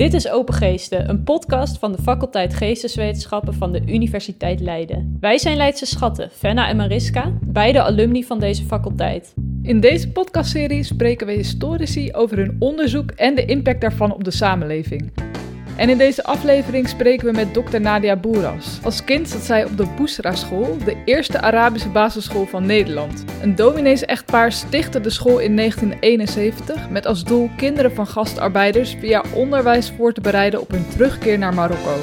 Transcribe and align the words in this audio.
Dit 0.00 0.14
is 0.14 0.28
Open 0.28 0.54
Geesten, 0.54 1.08
een 1.08 1.24
podcast 1.24 1.78
van 1.78 1.92
de 1.92 2.02
faculteit 2.02 2.54
Geesteswetenschappen 2.54 3.54
van 3.54 3.72
de 3.72 3.82
Universiteit 3.86 4.60
Leiden. 4.60 5.16
Wij 5.20 5.38
zijn 5.38 5.56
Leidse 5.56 5.86
schatten, 5.86 6.30
Fenna 6.30 6.68
en 6.68 6.76
Mariska, 6.76 7.32
beide 7.40 7.82
alumni 7.82 8.24
van 8.24 8.38
deze 8.38 8.64
faculteit. 8.64 9.34
In 9.62 9.80
deze 9.80 10.10
podcastserie 10.12 10.82
spreken 10.82 11.26
we 11.26 11.32
historici 11.32 12.12
over 12.12 12.36
hun 12.36 12.56
onderzoek 12.58 13.10
en 13.10 13.34
de 13.34 13.44
impact 13.44 13.80
daarvan 13.80 14.14
op 14.14 14.24
de 14.24 14.30
samenleving. 14.30 15.29
En 15.80 15.88
in 15.88 15.98
deze 15.98 16.24
aflevering 16.24 16.88
spreken 16.88 17.26
we 17.26 17.32
met 17.32 17.54
Dr. 17.54 17.80
Nadia 17.80 18.16
Boeras. 18.16 18.78
Als 18.82 19.04
kind 19.04 19.28
zat 19.28 19.40
zij 19.40 19.64
op 19.64 19.76
de 19.76 19.86
Boesra 19.96 20.34
School, 20.34 20.76
de 20.84 20.96
eerste 21.04 21.40
Arabische 21.40 21.88
basisschool 21.88 22.46
van 22.46 22.66
Nederland. 22.66 23.24
Een 23.42 23.54
dominees-echtpaar 23.54 24.52
stichtte 24.52 25.00
de 25.00 25.10
school 25.10 25.38
in 25.38 25.56
1971 25.56 26.90
met 26.90 27.06
als 27.06 27.24
doel 27.24 27.50
kinderen 27.56 27.94
van 27.94 28.06
gastarbeiders 28.06 28.96
via 28.98 29.24
onderwijs 29.34 29.92
voor 29.96 30.12
te 30.12 30.20
bereiden 30.20 30.60
op 30.60 30.70
hun 30.70 30.88
terugkeer 30.88 31.38
naar 31.38 31.54
Marokko. 31.54 31.96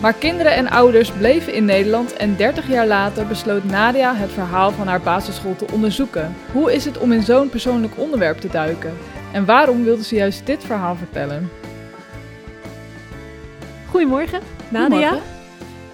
Maar 0.00 0.14
kinderen 0.14 0.54
en 0.54 0.70
ouders 0.70 1.10
bleven 1.10 1.54
in 1.54 1.64
Nederland 1.64 2.16
en 2.16 2.36
30 2.36 2.68
jaar 2.68 2.86
later 2.86 3.26
besloot 3.26 3.64
Nadia 3.64 4.14
het 4.14 4.30
verhaal 4.30 4.70
van 4.70 4.86
haar 4.86 5.00
basisschool 5.00 5.56
te 5.56 5.66
onderzoeken. 5.72 6.34
Hoe 6.52 6.72
is 6.72 6.84
het 6.84 6.98
om 6.98 7.12
in 7.12 7.22
zo'n 7.22 7.48
persoonlijk 7.48 7.92
onderwerp 7.96 8.38
te 8.38 8.48
duiken? 8.48 8.92
En 9.32 9.44
waarom 9.44 9.84
wilde 9.84 10.04
ze 10.04 10.14
juist 10.14 10.46
dit 10.46 10.64
verhaal 10.64 10.96
vertellen? 10.96 11.61
Goedemorgen, 13.92 14.40
Nadia. 14.70 15.18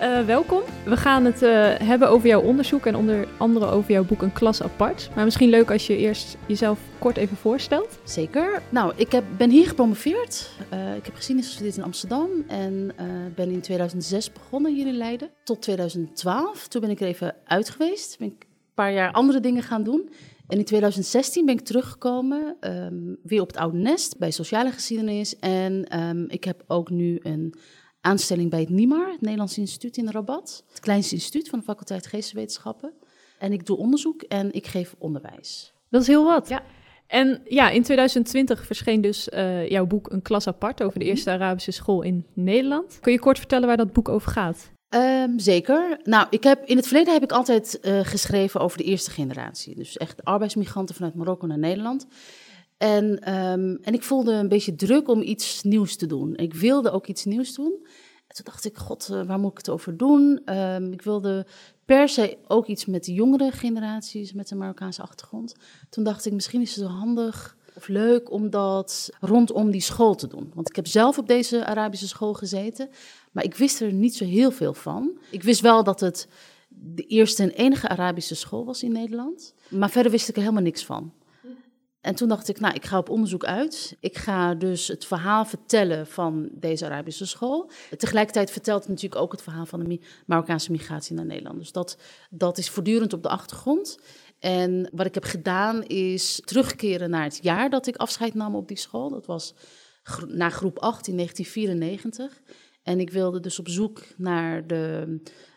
Uh, 0.00 0.24
welkom. 0.24 0.62
We 0.84 0.96
gaan 0.96 1.24
het 1.24 1.42
uh, 1.42 1.74
hebben 1.74 2.08
over 2.08 2.28
jouw 2.28 2.40
onderzoek 2.40 2.86
en 2.86 2.96
onder 2.96 3.28
andere 3.38 3.66
over 3.66 3.90
jouw 3.90 4.04
boek 4.04 4.22
Een 4.22 4.32
Klas 4.32 4.62
Apart. 4.62 5.10
Maar 5.14 5.24
misschien 5.24 5.48
leuk 5.48 5.70
als 5.70 5.86
je 5.86 5.96
eerst 5.96 6.36
jezelf 6.46 6.78
kort 6.98 7.16
even 7.16 7.36
voorstelt. 7.36 7.98
Zeker. 8.04 8.62
Nou, 8.68 8.92
ik 8.96 9.12
heb, 9.12 9.24
ben 9.36 9.50
hier 9.50 9.66
gepromoveerd. 9.66 10.50
Uh, 10.72 10.96
ik 10.96 11.04
heb 11.04 11.14
geschiedenis 11.14 11.48
gestudeerd 11.48 11.76
in 11.76 11.82
Amsterdam 11.82 12.28
en 12.46 12.92
ben 13.34 13.50
in 13.50 13.60
2006 13.60 14.32
begonnen 14.32 14.74
hier 14.74 14.86
in 14.86 14.96
Leiden. 14.96 15.30
Tot 15.44 15.62
2012. 15.62 16.68
Toen 16.68 16.80
ben 16.80 16.90
ik 16.90 17.00
er 17.00 17.06
even 17.06 17.34
uit 17.44 17.70
geweest. 17.70 18.18
Ben 18.18 18.28
ik 18.28 18.42
een 18.42 18.74
paar 18.74 18.92
jaar 18.92 19.12
andere 19.12 19.40
dingen 19.40 19.62
gaan 19.62 19.82
doen. 19.82 20.10
En 20.48 20.58
in 20.58 20.64
2016 20.64 21.46
ben 21.46 21.54
ik 21.54 21.64
teruggekomen, 21.64 22.56
um, 22.60 23.16
weer 23.22 23.40
op 23.40 23.46
het 23.46 23.56
oude 23.56 23.78
nest 23.78 24.18
bij 24.18 24.30
sociale 24.30 24.70
geschiedenis. 24.70 25.38
En 25.38 26.00
um, 26.00 26.24
ik 26.28 26.44
heb 26.44 26.64
ook 26.66 26.90
nu 26.90 27.18
een 27.22 27.54
aanstelling 28.00 28.50
bij 28.50 28.60
het 28.60 28.68
NIMAR, 28.68 29.10
het 29.10 29.20
Nederlands 29.20 29.58
Instituut 29.58 29.96
in 29.96 30.10
Rabat. 30.10 30.64
Het 30.68 30.80
kleinste 30.80 31.14
instituut 31.14 31.48
van 31.48 31.58
de 31.58 31.64
faculteit 31.64 32.06
Geesteswetenschappen. 32.06 32.92
En 33.38 33.52
ik 33.52 33.66
doe 33.66 33.76
onderzoek 33.76 34.22
en 34.22 34.52
ik 34.52 34.66
geef 34.66 34.94
onderwijs. 34.98 35.72
Dat 35.90 36.00
is 36.00 36.06
heel 36.06 36.24
wat. 36.24 36.48
Ja. 36.48 36.62
En 37.06 37.40
ja, 37.44 37.70
in 37.70 37.82
2020 37.82 38.66
verscheen 38.66 39.00
dus 39.00 39.28
uh, 39.28 39.68
jouw 39.68 39.86
boek 39.86 40.10
Een 40.12 40.22
klas 40.22 40.46
apart 40.46 40.82
over 40.82 40.98
de 40.98 41.04
mhm. 41.04 41.14
eerste 41.14 41.30
Arabische 41.30 41.70
school 41.70 42.02
in 42.02 42.26
Nederland. 42.32 42.98
Kun 43.00 43.12
je 43.12 43.18
kort 43.18 43.38
vertellen 43.38 43.66
waar 43.66 43.76
dat 43.76 43.92
boek 43.92 44.08
over 44.08 44.30
gaat? 44.30 44.70
Um, 44.94 45.38
zeker. 45.38 46.00
Nou, 46.04 46.26
ik 46.30 46.44
heb, 46.44 46.64
in 46.64 46.76
het 46.76 46.86
verleden 46.86 47.12
heb 47.12 47.22
ik 47.22 47.32
altijd 47.32 47.78
uh, 47.82 48.00
geschreven 48.02 48.60
over 48.60 48.78
de 48.78 48.84
eerste 48.84 49.10
generatie. 49.10 49.74
Dus 49.74 49.96
echt 49.96 50.24
arbeidsmigranten 50.24 50.94
vanuit 50.94 51.14
Marokko 51.14 51.46
naar 51.46 51.58
Nederland. 51.58 52.06
En, 52.78 53.04
um, 53.34 53.78
en 53.82 53.94
ik 53.94 54.02
voelde 54.02 54.32
een 54.32 54.48
beetje 54.48 54.74
druk 54.74 55.08
om 55.08 55.22
iets 55.22 55.62
nieuws 55.62 55.96
te 55.96 56.06
doen. 56.06 56.36
Ik 56.36 56.54
wilde 56.54 56.90
ook 56.90 57.06
iets 57.06 57.24
nieuws 57.24 57.54
doen. 57.54 57.72
En 58.26 58.34
toen 58.34 58.44
dacht 58.44 58.64
ik, 58.64 58.76
god, 58.76 59.08
uh, 59.12 59.26
waar 59.26 59.38
moet 59.38 59.50
ik 59.50 59.56
het 59.56 59.68
over 59.68 59.96
doen? 59.96 60.42
Um, 60.58 60.92
ik 60.92 61.02
wilde 61.02 61.46
per 61.84 62.08
se 62.08 62.36
ook 62.46 62.66
iets 62.66 62.86
met 62.86 63.04
de 63.04 63.12
jongere 63.12 63.50
generaties 63.50 64.32
met 64.32 64.50
een 64.50 64.58
Marokkaanse 64.58 65.02
achtergrond. 65.02 65.54
Toen 65.90 66.04
dacht 66.04 66.26
ik, 66.26 66.32
misschien 66.32 66.60
is 66.60 66.76
het 66.76 66.84
zo 66.84 66.90
handig 66.90 67.56
of 67.74 67.88
leuk 67.88 68.30
om 68.30 68.50
dat 68.50 69.10
rondom 69.20 69.70
die 69.70 69.80
school 69.80 70.14
te 70.14 70.26
doen. 70.26 70.50
Want 70.54 70.68
ik 70.68 70.76
heb 70.76 70.86
zelf 70.86 71.18
op 71.18 71.26
deze 71.26 71.64
Arabische 71.64 72.08
school 72.08 72.34
gezeten, 72.34 72.88
maar 73.32 73.44
ik 73.44 73.54
wist 73.54 73.80
er 73.80 73.92
niet 73.92 74.16
zo 74.16 74.24
heel 74.24 74.50
veel 74.50 74.74
van. 74.74 75.18
Ik 75.30 75.42
wist 75.42 75.60
wel 75.60 75.84
dat 75.84 76.00
het 76.00 76.28
de 76.68 77.02
eerste 77.02 77.42
en 77.42 77.50
enige 77.50 77.88
Arabische 77.88 78.34
school 78.34 78.64
was 78.64 78.82
in 78.82 78.92
Nederland, 78.92 79.54
maar 79.68 79.90
verder 79.90 80.12
wist 80.12 80.28
ik 80.28 80.34
er 80.34 80.42
helemaal 80.42 80.62
niks 80.62 80.84
van. 80.84 81.12
En 82.08 82.14
toen 82.14 82.28
dacht 82.28 82.48
ik, 82.48 82.60
nou, 82.60 82.74
ik 82.74 82.84
ga 82.84 82.98
op 82.98 83.08
onderzoek 83.08 83.44
uit. 83.44 83.96
Ik 84.00 84.18
ga 84.18 84.54
dus 84.54 84.88
het 84.88 85.04
verhaal 85.06 85.44
vertellen 85.44 86.06
van 86.06 86.48
deze 86.52 86.84
Arabische 86.84 87.26
school. 87.26 87.70
Tegelijkertijd 87.96 88.50
vertelt 88.50 88.80
het 88.80 88.88
natuurlijk 88.88 89.20
ook 89.20 89.32
het 89.32 89.42
verhaal 89.42 89.66
van 89.66 89.84
de 89.84 90.00
Marokkaanse 90.26 90.70
migratie 90.70 91.14
naar 91.14 91.24
Nederland. 91.24 91.58
Dus 91.58 91.72
dat, 91.72 91.98
dat 92.30 92.58
is 92.58 92.70
voortdurend 92.70 93.12
op 93.12 93.22
de 93.22 93.28
achtergrond. 93.28 93.98
En 94.38 94.90
wat 94.92 95.06
ik 95.06 95.14
heb 95.14 95.24
gedaan 95.24 95.82
is 95.82 96.42
terugkeren 96.44 97.10
naar 97.10 97.24
het 97.24 97.38
jaar 97.42 97.70
dat 97.70 97.86
ik 97.86 97.96
afscheid 97.96 98.34
nam 98.34 98.54
op 98.54 98.68
die 98.68 98.78
school. 98.78 99.08
Dat 99.08 99.26
was 99.26 99.54
na 100.26 100.48
groep 100.50 100.78
8 100.78 101.06
in 101.06 101.14
1994. 101.14 102.40
En 102.82 103.00
ik 103.00 103.10
wilde 103.10 103.40
dus 103.40 103.58
op 103.58 103.68
zoek 103.68 104.02
naar 104.16 104.66
de, 104.66 105.04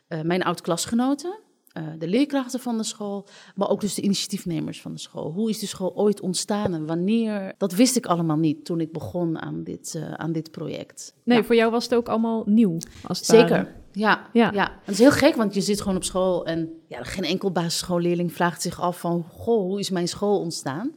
uh, 0.09 0.21
mijn 0.21 0.43
oud-klasgenoten. 0.43 1.39
Uh, 1.77 1.83
de 1.97 2.07
leerkrachten 2.07 2.59
van 2.59 2.77
de 2.77 2.83
school, 2.83 3.27
maar 3.55 3.69
ook 3.69 3.81
dus 3.81 3.93
de 3.93 4.01
initiatiefnemers 4.01 4.81
van 4.81 4.93
de 4.93 4.99
school. 4.99 5.31
Hoe 5.31 5.49
is 5.49 5.59
de 5.59 5.65
school 5.65 5.95
ooit 5.95 6.21
ontstaan 6.21 6.73
en 6.73 6.85
wanneer? 6.85 7.53
Dat 7.57 7.73
wist 7.73 7.95
ik 7.95 8.05
allemaal 8.05 8.37
niet 8.37 8.65
toen 8.65 8.81
ik 8.81 8.91
begon 8.91 9.41
aan 9.41 9.63
dit, 9.63 9.93
uh, 9.97 10.13
aan 10.13 10.31
dit 10.31 10.51
project. 10.51 11.13
Nee, 11.23 11.43
voor 11.43 11.55
jou 11.55 11.71
was 11.71 11.83
het 11.83 11.95
ook 11.95 12.09
allemaal 12.09 12.43
nieuw. 12.45 12.77
Als 13.07 13.25
Zeker, 13.25 13.75
ja, 13.91 14.29
ja. 14.33 14.51
ja. 14.53 14.71
Het 14.83 14.93
is 14.93 14.99
heel 14.99 15.11
gek, 15.11 15.35
want 15.35 15.53
je 15.53 15.61
zit 15.61 15.81
gewoon 15.81 15.95
op 15.95 16.03
school 16.03 16.45
en 16.45 16.69
ja, 16.87 17.03
geen 17.03 17.23
enkel 17.23 17.51
basisschoolleerling 17.51 18.33
vraagt 18.33 18.61
zich 18.61 18.81
af 18.81 18.99
van... 18.99 19.25
Goh, 19.29 19.61
hoe 19.61 19.79
is 19.79 19.89
mijn 19.89 20.07
school 20.07 20.39
ontstaan? 20.39 20.91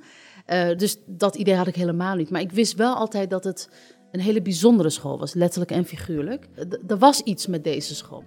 Uh, 0.47 0.77
dus 0.77 0.97
dat 1.07 1.37
idee 1.37 1.55
had 1.55 1.67
ik 1.67 1.75
helemaal 1.75 2.17
niet. 2.17 2.31
Maar 2.31 2.41
ik 2.41 2.53
wist 2.53 2.75
wel 2.75 2.95
altijd 2.95 3.31
dat 3.31 3.45
het 3.45 3.69
een 4.13 4.21
hele 4.21 4.43
bijzondere 4.43 4.91
school 4.91 5.19
was, 5.19 5.35
letterlijk 5.35 5.71
en 5.71 5.85
figuurlijk. 5.85 6.49
D 6.69 6.91
er 6.91 6.99
was 6.99 7.21
iets 7.21 7.47
met 7.47 7.65
deze 7.65 7.95
school. 7.95 8.25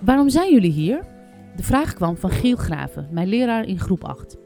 Waarom 0.00 0.28
zijn 0.28 0.52
jullie 0.52 0.72
hier? 0.72 1.04
De 1.56 1.62
vraag 1.62 1.94
kwam 1.94 2.16
van 2.16 2.30
Giel 2.30 2.56
Graven, 2.56 3.08
mijn 3.10 3.28
leraar 3.28 3.64
in 3.64 3.78
groep 3.78 4.04
8. 4.04 4.36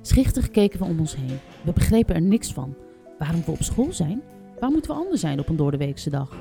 Schichtig 0.00 0.50
keken 0.50 0.78
we 0.78 0.84
om 0.84 0.98
ons 0.98 1.16
heen. 1.16 1.38
We 1.64 1.72
begrepen 1.72 2.14
er 2.14 2.22
niks 2.22 2.52
van. 2.52 2.74
Waarom 3.18 3.42
we 3.44 3.50
op 3.50 3.62
school 3.62 3.92
zijn? 3.92 4.22
Waar 4.60 4.70
moeten 4.70 4.90
we 4.90 4.96
anders 4.96 5.20
zijn 5.20 5.40
op 5.40 5.48
een 5.48 5.56
doordeweekse 5.56 6.10
dag? 6.10 6.36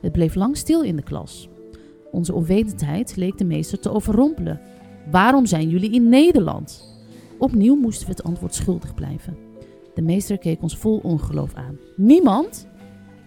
Het 0.00 0.12
bleef 0.12 0.34
lang 0.34 0.56
stil 0.56 0.82
in 0.82 0.96
de 0.96 1.02
klas. 1.02 1.48
Onze 2.12 2.34
onwetendheid 2.34 3.16
leek 3.16 3.38
de 3.38 3.44
meester 3.44 3.80
te 3.80 3.90
overrompelen. 3.90 4.60
Waarom 5.10 5.46
zijn 5.46 5.68
jullie 5.68 5.92
in 5.92 6.08
Nederland? 6.08 6.92
Opnieuw 7.38 7.76
moesten 7.76 8.06
we 8.06 8.12
het 8.12 8.24
antwoord 8.24 8.54
schuldig 8.54 8.94
blijven. 8.94 9.36
De 9.94 10.02
meester 10.02 10.38
keek 10.38 10.62
ons 10.62 10.76
vol 10.76 10.98
ongeloof 11.02 11.54
aan. 11.54 11.78
Niemand? 11.96 12.66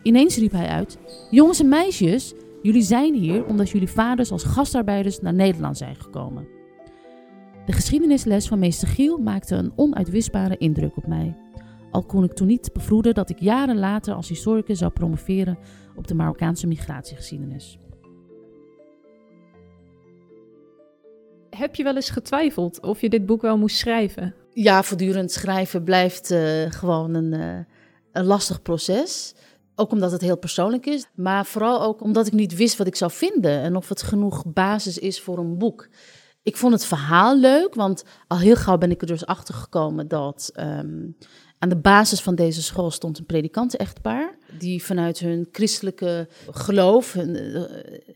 Ineens 0.04 0.38
riep 0.38 0.52
hij 0.52 0.68
uit: 0.68 0.98
Jongens 1.32 1.60
en 1.60 1.70
meisjes, 1.70 2.34
jullie 2.68 2.82
zijn 2.82 3.14
hier 3.14 3.46
omdat 3.46 3.70
jullie 3.70 3.88
vaders 3.88 4.32
als 4.32 4.44
gastarbeiders 4.44 5.20
naar 5.20 5.34
Nederland 5.34 5.78
zijn 5.78 5.96
gekomen. 5.96 6.48
De 7.66 7.72
geschiedenisles 7.72 8.48
van 8.48 8.60
meester 8.60 8.88
Giel 8.88 9.18
maakte 9.18 9.56
een 9.56 9.72
onuitwisbare 9.76 10.58
indruk 10.58 10.98
op 10.98 11.08
mij. 11.08 11.36
Al 11.92 12.04
kon 12.04 12.24
ik 12.24 12.34
toen 12.34 12.48
niet 12.48 12.74
bevroeden 12.74 13.14
dat 13.14 13.30
ik 13.30 13.40
jaren 13.40 13.78
later 13.78 14.14
als 14.14 14.30
historicus 14.30 14.78
zou 14.78 14.92
promoveren 14.92 15.58
op 15.96 16.08
de 16.08 16.14
Marokkaanse 16.14 16.68
migratiegeschiedenis. 16.68 17.80
Heb 21.50 21.76
je 21.76 21.84
wel 21.84 21.96
eens 21.96 22.10
getwijfeld 22.10 22.82
of 22.82 23.02
je 23.02 23.10
dit 23.10 23.26
boek 23.26 23.42
wel 23.42 23.58
moest 23.58 23.78
schrijven? 23.78 24.36
Ja, 24.54 24.84
voortdurend 24.84 25.32
schrijven 25.32 25.84
blijft 25.84 26.32
uh, 26.32 26.72
gewoon 26.72 27.14
een, 27.14 27.34
uh, 27.34 27.60
een 28.12 28.26
lastig 28.26 28.62
proces. 28.62 29.36
Ook 29.80 29.92
omdat 29.92 30.12
het 30.12 30.22
heel 30.22 30.38
persoonlijk 30.38 30.86
is, 30.86 31.08
maar 31.16 31.46
vooral 31.46 31.82
ook 31.82 32.02
omdat 32.02 32.28
ik 32.28 32.34
niet 32.34 32.56
wist 32.56 32.78
wat 32.78 32.88
ik 32.88 32.96
zou 32.96 33.12
vinden 33.12 33.62
en 33.62 33.76
of 33.76 33.90
het 33.90 34.02
genoeg 34.02 34.46
basis 34.46 34.98
is 34.98 35.22
voor 35.22 35.38
een 35.38 35.58
boek. 35.58 35.90
Ik 36.44 36.58
vond 36.58 36.74
het 36.74 36.86
verhaal 36.86 37.38
leuk, 37.38 37.76
want 37.76 38.04
al 38.28 38.38
heel 38.38 38.56
gauw 38.56 38.78
ben 38.78 38.92
ik 38.92 39.02
er 39.02 39.08
dus 39.08 39.26
achter 39.26 39.54
gekomen 39.54 40.08
dat 40.08 40.52
um, 40.60 41.18
aan 41.60 41.70
de 41.70 41.76
basis 41.76 42.22
van 42.22 42.36
deze 42.36 42.64
school 42.64 42.92
stond 42.92 43.18
een 43.18 43.26
predikant-echtpaar. 43.26 44.38
Die 44.58 44.84
vanuit 44.84 45.20
hun 45.20 45.48
christelijke 45.52 46.28
geloof, 46.52 47.14
hun 47.14 47.36
uh, 47.36 47.62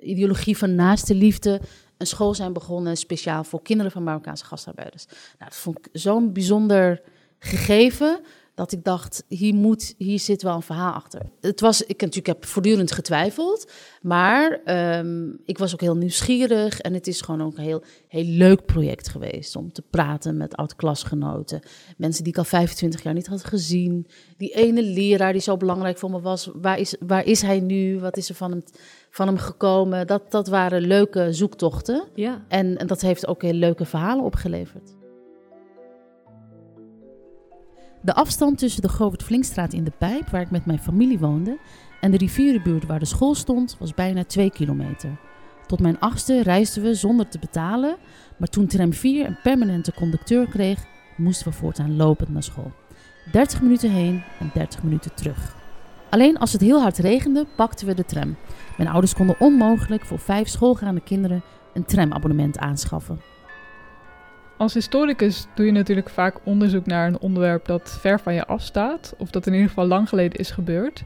ideologie 0.09 0.57
van 0.57 0.75
naaste 0.75 1.15
liefde, 1.15 1.61
een 1.97 2.07
school 2.07 2.33
zijn 2.33 2.53
begonnen 2.53 2.97
speciaal 2.97 3.43
voor 3.43 3.61
kinderen 3.61 3.91
van 3.91 4.03
Marokkaanse 4.03 4.45
gastarbeiders. 4.45 5.05
Nou, 5.05 5.49
dat 5.49 5.55
vond 5.55 5.77
ik 5.77 5.89
zo'n 5.91 6.33
bijzonder 6.33 7.01
gegeven 7.39 8.19
dat 8.55 8.71
ik 8.71 8.83
dacht, 8.83 9.23
hier, 9.27 9.53
moet, 9.53 9.95
hier 9.97 10.19
zit 10.19 10.41
wel 10.41 10.55
een 10.55 10.61
verhaal 10.61 10.93
achter. 10.93 11.21
Het 11.41 11.61
was, 11.61 11.81
ik 11.81 12.01
natuurlijk 12.01 12.27
heb 12.27 12.45
voortdurend 12.45 12.91
getwijfeld, 12.91 13.71
maar 14.01 14.61
um, 14.99 15.39
ik 15.45 15.57
was 15.57 15.73
ook 15.73 15.81
heel 15.81 15.95
nieuwsgierig 15.95 16.79
en 16.79 16.93
het 16.93 17.07
is 17.07 17.21
gewoon 17.21 17.41
ook 17.41 17.57
een 17.57 17.63
heel, 17.63 17.83
heel 18.07 18.23
leuk 18.23 18.65
project 18.65 19.09
geweest 19.09 19.55
om 19.55 19.71
te 19.71 19.83
praten 19.89 20.37
met 20.37 20.55
oud-klasgenoten. 20.55 21.61
Mensen 21.97 22.23
die 22.23 22.33
ik 22.33 22.37
al 22.37 22.43
25 22.43 23.03
jaar 23.03 23.13
niet 23.13 23.27
had 23.27 23.43
gezien. 23.43 24.07
Die 24.37 24.53
ene 24.53 24.83
leraar 24.83 25.31
die 25.31 25.41
zo 25.41 25.57
belangrijk 25.57 25.97
voor 25.97 26.11
me 26.11 26.21
was, 26.21 26.49
waar 26.53 26.79
is, 26.79 26.95
waar 26.99 27.25
is 27.25 27.41
hij 27.41 27.59
nu? 27.59 27.99
Wat 27.99 28.17
is 28.17 28.29
er 28.29 28.35
van 28.35 28.51
hem, 28.51 28.63
van 29.09 29.27
hem 29.27 29.37
gekomen? 29.37 30.07
Dat, 30.07 30.31
dat 30.31 30.47
waren 30.47 30.81
leuke 30.81 31.33
zoektochten 31.33 32.03
ja. 32.15 32.45
en, 32.47 32.77
en 32.77 32.87
dat 32.87 33.01
heeft 33.01 33.27
ook 33.27 33.41
heel 33.41 33.53
leuke 33.53 33.85
verhalen 33.85 34.25
opgeleverd. 34.25 34.99
De 38.03 38.13
afstand 38.13 38.57
tussen 38.57 38.81
de 38.81 38.89
Govert 38.89 39.23
Flinkstraat 39.23 39.73
in 39.73 39.83
de 39.83 39.91
Pijp, 39.97 40.29
waar 40.29 40.41
ik 40.41 40.51
met 40.51 40.65
mijn 40.65 40.79
familie 40.79 41.19
woonde, 41.19 41.57
en 41.99 42.11
de 42.11 42.17
rivierenbuurt 42.17 42.85
waar 42.85 42.99
de 42.99 43.05
school 43.05 43.35
stond, 43.35 43.75
was 43.79 43.93
bijna 43.93 44.23
2 44.23 44.51
kilometer. 44.51 45.09
Tot 45.67 45.79
mijn 45.79 45.99
achtste 45.99 46.41
reisden 46.43 46.83
we 46.83 46.93
zonder 46.93 47.27
te 47.27 47.39
betalen, 47.39 47.97
maar 48.37 48.47
toen 48.47 48.67
tram 48.67 48.93
4 48.93 49.25
een 49.25 49.37
permanente 49.43 49.93
conducteur 49.93 50.47
kreeg, 50.47 50.85
moesten 51.17 51.47
we 51.47 51.53
voortaan 51.53 51.95
lopend 51.95 52.29
naar 52.29 52.43
school. 52.43 52.71
30 53.31 53.61
minuten 53.61 53.91
heen 53.91 54.23
en 54.39 54.51
30 54.53 54.83
minuten 54.83 55.13
terug. 55.13 55.55
Alleen 56.09 56.37
als 56.37 56.51
het 56.51 56.61
heel 56.61 56.81
hard 56.81 56.97
regende, 56.97 57.45
pakten 57.55 57.87
we 57.87 57.93
de 57.93 58.05
tram. 58.05 58.35
Mijn 58.77 58.89
ouders 58.89 59.13
konden 59.13 59.39
onmogelijk 59.39 60.05
voor 60.05 60.19
vijf 60.19 60.47
schoolgaande 60.47 61.01
kinderen 61.01 61.43
een 61.73 61.85
tramabonnement 61.85 62.57
aanschaffen. 62.57 63.21
Als 64.61 64.73
historicus 64.73 65.45
doe 65.55 65.65
je 65.65 65.71
natuurlijk 65.71 66.09
vaak 66.09 66.39
onderzoek 66.43 66.85
naar 66.85 67.07
een 67.07 67.19
onderwerp 67.19 67.65
dat 67.65 67.97
ver 67.99 68.19
van 68.19 68.33
je 68.33 68.45
afstaat, 68.45 69.13
of 69.17 69.29
dat 69.29 69.47
in 69.47 69.53
ieder 69.53 69.67
geval 69.67 69.85
lang 69.85 70.09
geleden 70.09 70.39
is 70.39 70.51
gebeurd. 70.51 71.01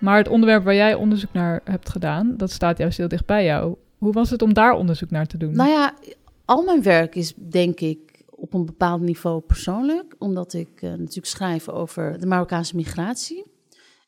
Maar 0.00 0.16
het 0.16 0.28
onderwerp 0.28 0.64
waar 0.64 0.74
jij 0.74 0.94
onderzoek 0.94 1.32
naar 1.32 1.60
hebt 1.64 1.88
gedaan, 1.88 2.36
dat 2.36 2.50
staat 2.50 2.78
juist 2.78 2.98
heel 2.98 3.08
dicht 3.08 3.26
bij 3.26 3.44
jou. 3.44 3.76
Hoe 3.98 4.12
was 4.12 4.30
het 4.30 4.42
om 4.42 4.52
daar 4.52 4.72
onderzoek 4.72 5.10
naar 5.10 5.26
te 5.26 5.36
doen? 5.36 5.52
Nou 5.52 5.70
ja, 5.70 5.94
al 6.44 6.62
mijn 6.62 6.82
werk 6.82 7.14
is 7.14 7.34
denk 7.36 7.80
ik 7.80 8.24
op 8.30 8.54
een 8.54 8.66
bepaald 8.66 9.00
niveau 9.00 9.40
persoonlijk, 9.40 10.14
omdat 10.18 10.52
ik 10.52 10.82
uh, 10.82 10.90
natuurlijk 10.90 11.26
schrijf 11.26 11.68
over 11.68 12.20
de 12.20 12.26
Marokkaanse 12.26 12.76
migratie. 12.76 13.44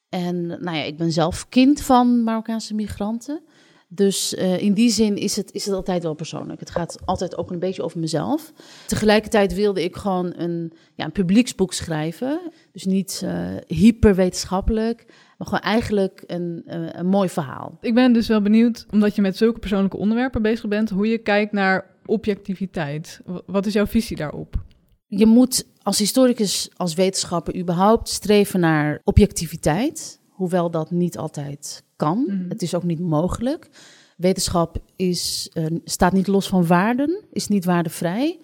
En 0.09 0.47
nou 0.47 0.77
ja, 0.77 0.83
ik 0.83 0.97
ben 0.97 1.13
zelf 1.13 1.49
kind 1.49 1.83
van 1.83 2.25
Marokkaanse 2.25 2.75
migranten. 2.75 3.43
Dus 3.93 4.35
uh, 4.35 4.63
in 4.63 4.75
die 4.75 4.91
zin 4.91 5.17
is 5.17 5.37
het, 5.37 5.53
is 5.53 5.65
het 5.65 5.75
altijd 5.75 6.03
wel 6.03 6.15
persoonlijk. 6.15 6.61
Het 6.61 6.71
gaat 6.71 6.99
altijd 7.05 7.37
ook 7.37 7.51
een 7.51 7.59
beetje 7.59 7.83
over 7.83 7.99
mezelf. 7.99 8.53
Tegelijkertijd 8.87 9.55
wilde 9.55 9.85
ik 9.85 9.97
gewoon 9.97 10.33
een, 10.37 10.73
ja, 10.95 11.05
een 11.05 11.13
publieksboek 11.13 11.73
schrijven. 11.73 12.41
Dus 12.73 12.85
niet 12.85 13.23
uh, 13.25 13.49
hyperwetenschappelijk, 13.67 15.05
maar 15.39 15.47
gewoon 15.47 15.63
eigenlijk 15.63 16.25
een, 16.27 16.63
uh, 16.67 16.89
een 16.93 17.07
mooi 17.07 17.29
verhaal. 17.29 17.79
Ik 17.81 17.95
ben 17.95 18.13
dus 18.13 18.29
wel 18.29 18.43
benieuwd, 18.43 18.87
omdat 18.91 19.15
je 19.15 19.23
met 19.23 19.37
zulke 19.37 19.59
persoonlijke 19.59 19.97
onderwerpen 19.97 20.43
bezig 20.43 20.69
bent, 20.69 20.91
hoe 20.91 21.07
je 21.09 21.19
kijkt 21.19 21.53
naar 21.53 21.91
objectiviteit. 22.07 23.21
Wat 23.47 23.67
is 23.67 23.73
jouw 23.73 23.87
visie 23.87 24.17
daarop? 24.17 24.65
Je 25.07 25.27
moet 25.27 25.67
als 25.83 25.99
historicus, 25.99 26.71
als 26.77 26.95
wetenschapper 26.95 27.57
überhaupt 27.57 28.09
streven 28.09 28.61
naar 28.61 29.01
objectiviteit. 29.05 30.21
Hoewel 30.29 30.71
dat 30.71 30.91
niet 30.91 31.19
altijd 31.19 31.89
kan. 32.01 32.25
Mm. 32.29 32.47
Het 32.49 32.63
is 32.63 32.75
ook 32.75 32.85
niet 32.85 33.01
mogelijk. 33.01 33.69
Wetenschap 34.17 34.79
is, 34.97 35.51
uh, 35.55 35.67
staat 35.85 36.13
niet 36.13 36.27
los 36.27 36.49
van 36.49 36.67
waarden, 36.67 37.25
is 37.33 37.49
niet 37.49 37.65
waardevrij. 37.65 38.41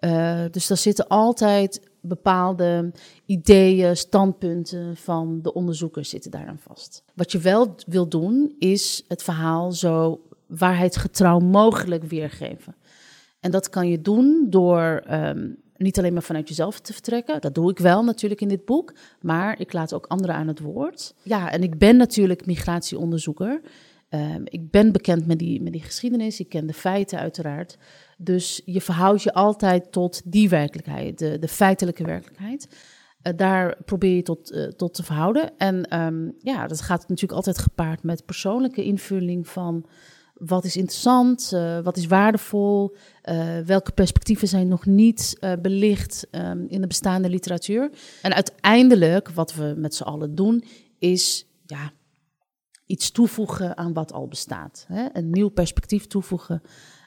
Uh, 0.00 0.44
dus 0.50 0.66
daar 0.66 0.76
zitten 0.76 1.06
altijd 1.06 1.90
bepaalde 2.00 2.92
ideeën, 3.26 3.96
standpunten 3.96 4.96
van 4.96 5.42
de 5.42 5.52
onderzoekers 5.52 6.08
zitten 6.08 6.30
daaraan 6.30 6.58
vast. 6.58 7.02
Wat 7.14 7.32
je 7.32 7.38
wel 7.38 7.74
wil 7.86 8.08
doen, 8.08 8.54
is 8.58 9.04
het 9.08 9.22
verhaal 9.22 9.72
zo 9.72 10.20
waarheidsgetrouw 10.46 11.38
mogelijk 11.38 12.04
weergeven. 12.04 12.76
En 13.40 13.50
dat 13.50 13.68
kan 13.68 13.88
je 13.88 14.00
doen 14.00 14.46
door 14.48 15.02
um, 15.10 15.56
niet 15.78 15.98
alleen 15.98 16.12
maar 16.12 16.22
vanuit 16.22 16.48
jezelf 16.48 16.80
te 16.80 16.92
vertrekken. 16.92 17.40
Dat 17.40 17.54
doe 17.54 17.70
ik 17.70 17.78
wel 17.78 18.04
natuurlijk 18.04 18.40
in 18.40 18.48
dit 18.48 18.64
boek. 18.64 18.94
Maar 19.20 19.60
ik 19.60 19.72
laat 19.72 19.94
ook 19.94 20.06
anderen 20.06 20.36
aan 20.36 20.48
het 20.48 20.60
woord. 20.60 21.14
Ja, 21.22 21.50
en 21.50 21.62
ik 21.62 21.78
ben 21.78 21.96
natuurlijk 21.96 22.46
migratieonderzoeker. 22.46 23.60
Um, 24.10 24.42
ik 24.44 24.70
ben 24.70 24.92
bekend 24.92 25.26
met 25.26 25.38
die, 25.38 25.62
met 25.62 25.72
die 25.72 25.82
geschiedenis. 25.82 26.40
Ik 26.40 26.48
ken 26.48 26.66
de 26.66 26.72
feiten 26.72 27.18
uiteraard. 27.18 27.78
Dus 28.18 28.62
je 28.64 28.80
verhoudt 28.80 29.22
je 29.22 29.32
altijd 29.32 29.92
tot 29.92 30.22
die 30.24 30.48
werkelijkheid, 30.48 31.18
de, 31.18 31.38
de 31.38 31.48
feitelijke 31.48 32.04
werkelijkheid. 32.04 32.68
Uh, 33.22 33.32
daar 33.36 33.76
probeer 33.84 34.14
je 34.14 34.22
tot, 34.22 34.52
uh, 34.52 34.66
tot 34.68 34.94
te 34.94 35.02
verhouden. 35.02 35.56
En 35.58 36.00
um, 36.00 36.34
ja, 36.38 36.66
dat 36.66 36.80
gaat 36.80 37.00
natuurlijk 37.00 37.32
altijd 37.32 37.58
gepaard 37.58 38.02
met 38.02 38.24
persoonlijke 38.24 38.84
invulling 38.84 39.48
van 39.48 39.86
wat 40.38 40.64
is 40.64 40.76
interessant, 40.76 41.50
uh, 41.54 41.80
wat 41.80 41.96
is 41.96 42.06
waardevol, 42.06 42.96
uh, 43.24 43.58
welke 43.58 43.92
perspectieven 43.92 44.48
zijn 44.48 44.68
nog 44.68 44.86
niet 44.86 45.36
uh, 45.40 45.52
belicht 45.62 46.26
um, 46.30 46.66
in 46.68 46.80
de 46.80 46.86
bestaande 46.86 47.28
literatuur. 47.28 47.90
En 48.22 48.34
uiteindelijk, 48.34 49.28
wat 49.30 49.54
we 49.54 49.74
met 49.76 49.94
z'n 49.94 50.02
allen 50.02 50.34
doen, 50.34 50.64
is 50.98 51.46
ja, 51.66 51.92
iets 52.86 53.10
toevoegen 53.10 53.76
aan 53.76 53.92
wat 53.92 54.12
al 54.12 54.28
bestaat. 54.28 54.84
Hè? 54.88 55.06
Een 55.12 55.30
nieuw 55.30 55.48
perspectief 55.48 56.06
toevoegen 56.06 56.62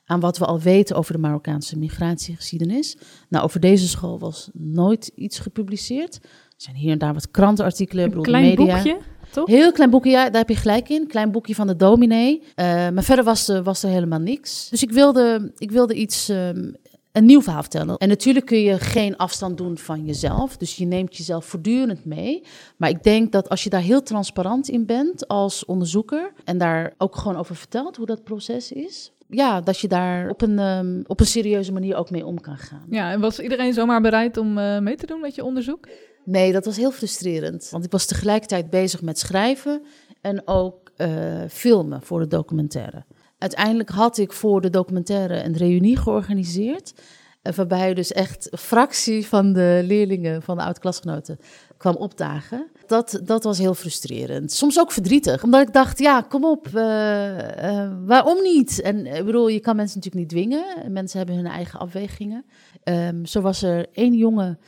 aan 0.05 0.19
wat 0.19 0.37
we 0.37 0.45
al 0.45 0.59
weten 0.59 0.95
over 0.95 1.13
de 1.13 1.19
Marokkaanse 1.19 1.77
migratiegeschiedenis. 1.77 2.97
Nou, 3.29 3.43
over 3.43 3.59
deze 3.59 3.87
school 3.87 4.19
was 4.19 4.49
nooit 4.53 5.11
iets 5.15 5.39
gepubliceerd. 5.39 6.15
Er 6.23 6.29
zijn 6.57 6.75
hier 6.75 6.91
en 6.91 6.97
daar 6.97 7.13
wat 7.13 7.31
krantenartikelen, 7.31 8.11
een 8.13 8.21
klein 8.21 8.43
media. 8.45 8.75
boekje. 8.75 8.99
Toch? 9.31 9.47
Heel 9.47 9.71
klein 9.71 9.89
boekje, 9.89 10.09
ja, 10.09 10.23
daar 10.23 10.41
heb 10.41 10.49
je 10.49 10.55
gelijk 10.55 10.89
in. 10.89 11.07
Klein 11.07 11.31
boekje 11.31 11.55
van 11.55 11.67
de 11.67 11.75
dominee. 11.75 12.41
Uh, 12.41 12.65
maar 12.65 13.03
verder 13.03 13.25
was, 13.25 13.47
er, 13.47 13.63
was 13.63 13.83
er 13.83 13.89
helemaal 13.89 14.19
niks. 14.19 14.69
Dus 14.69 14.83
ik 14.83 14.91
wilde, 14.91 15.51
ik 15.57 15.71
wilde 15.71 15.93
iets, 15.93 16.29
um, 16.29 16.75
een 17.11 17.25
nieuw 17.25 17.41
verhaal 17.41 17.61
vertellen. 17.61 17.97
En 17.97 18.07
natuurlijk 18.07 18.45
kun 18.45 18.61
je 18.61 18.79
geen 18.79 19.17
afstand 19.17 19.57
doen 19.57 19.77
van 19.77 20.05
jezelf. 20.05 20.57
Dus 20.57 20.75
je 20.75 20.85
neemt 20.85 21.17
jezelf 21.17 21.45
voortdurend 21.45 22.05
mee. 22.05 22.43
Maar 22.77 22.89
ik 22.89 23.03
denk 23.03 23.31
dat 23.31 23.49
als 23.49 23.63
je 23.63 23.69
daar 23.69 23.81
heel 23.81 24.03
transparant 24.03 24.69
in 24.69 24.85
bent 24.85 25.27
als 25.27 25.65
onderzoeker. 25.65 26.33
En 26.43 26.57
daar 26.57 26.93
ook 26.97 27.15
gewoon 27.15 27.37
over 27.37 27.55
vertelt 27.55 27.95
hoe 27.95 28.05
dat 28.05 28.23
proces 28.23 28.71
is 28.71 29.11
ja, 29.31 29.61
dat 29.61 29.79
je 29.79 29.87
daar 29.87 30.29
op 30.29 30.41
een, 30.41 30.59
um, 30.59 31.03
op 31.07 31.19
een 31.19 31.25
serieuze 31.25 31.71
manier 31.71 31.95
ook 31.95 32.09
mee 32.09 32.25
om 32.25 32.41
kan 32.41 32.57
gaan. 32.57 32.85
Ja, 32.89 33.11
en 33.11 33.19
was 33.19 33.39
iedereen 33.39 33.73
zomaar 33.73 34.01
bereid 34.01 34.37
om 34.37 34.57
uh, 34.57 34.79
mee 34.79 34.95
te 34.95 35.05
doen 35.05 35.19
met 35.19 35.35
je 35.35 35.43
onderzoek? 35.43 35.87
Nee, 36.31 36.51
dat 36.51 36.65
was 36.65 36.77
heel 36.77 36.91
frustrerend. 36.91 37.67
Want 37.69 37.85
ik 37.85 37.91
was 37.91 38.05
tegelijkertijd 38.05 38.69
bezig 38.69 39.01
met 39.01 39.19
schrijven 39.19 39.81
en 40.21 40.47
ook 40.47 40.91
uh, 40.97 41.07
filmen 41.49 42.01
voor 42.01 42.19
de 42.19 42.27
documentaire. 42.27 43.03
Uiteindelijk 43.37 43.89
had 43.89 44.17
ik 44.17 44.33
voor 44.33 44.61
de 44.61 44.69
documentaire 44.69 45.43
een 45.43 45.57
reunie 45.57 45.97
georganiseerd. 45.97 46.93
Uh, 47.43 47.53
waarbij 47.53 47.93
dus 47.93 48.11
echt 48.11 48.47
een 48.51 48.57
fractie 48.57 49.27
van 49.27 49.53
de 49.53 49.81
leerlingen 49.83 50.41
van 50.41 50.57
de 50.57 50.63
oud-klasgenoten 50.63 51.39
kwam 51.77 51.95
opdagen. 51.95 52.67
Dat, 52.87 53.21
dat 53.23 53.43
was 53.43 53.57
heel 53.57 53.73
frustrerend. 53.73 54.51
Soms 54.51 54.79
ook 54.79 54.91
verdrietig, 54.91 55.43
omdat 55.43 55.67
ik 55.67 55.73
dacht, 55.73 55.99
ja, 55.99 56.21
kom 56.21 56.45
op, 56.45 56.67
uh, 56.67 56.73
waarom 58.05 58.41
niet? 58.41 58.81
En 58.81 59.05
ik 59.05 59.25
bedoel, 59.25 59.47
je 59.47 59.59
kan 59.59 59.75
mensen 59.75 59.99
natuurlijk 59.99 60.31
niet 60.31 60.39
dwingen. 60.39 60.91
Mensen 60.91 61.17
hebben 61.17 61.35
hun 61.35 61.47
eigen 61.47 61.79
afwegingen. 61.79 62.45
Um, 62.83 63.25
zo 63.25 63.41
was 63.41 63.63
er 63.63 63.87
één 63.91 64.13
jongen 64.13 64.59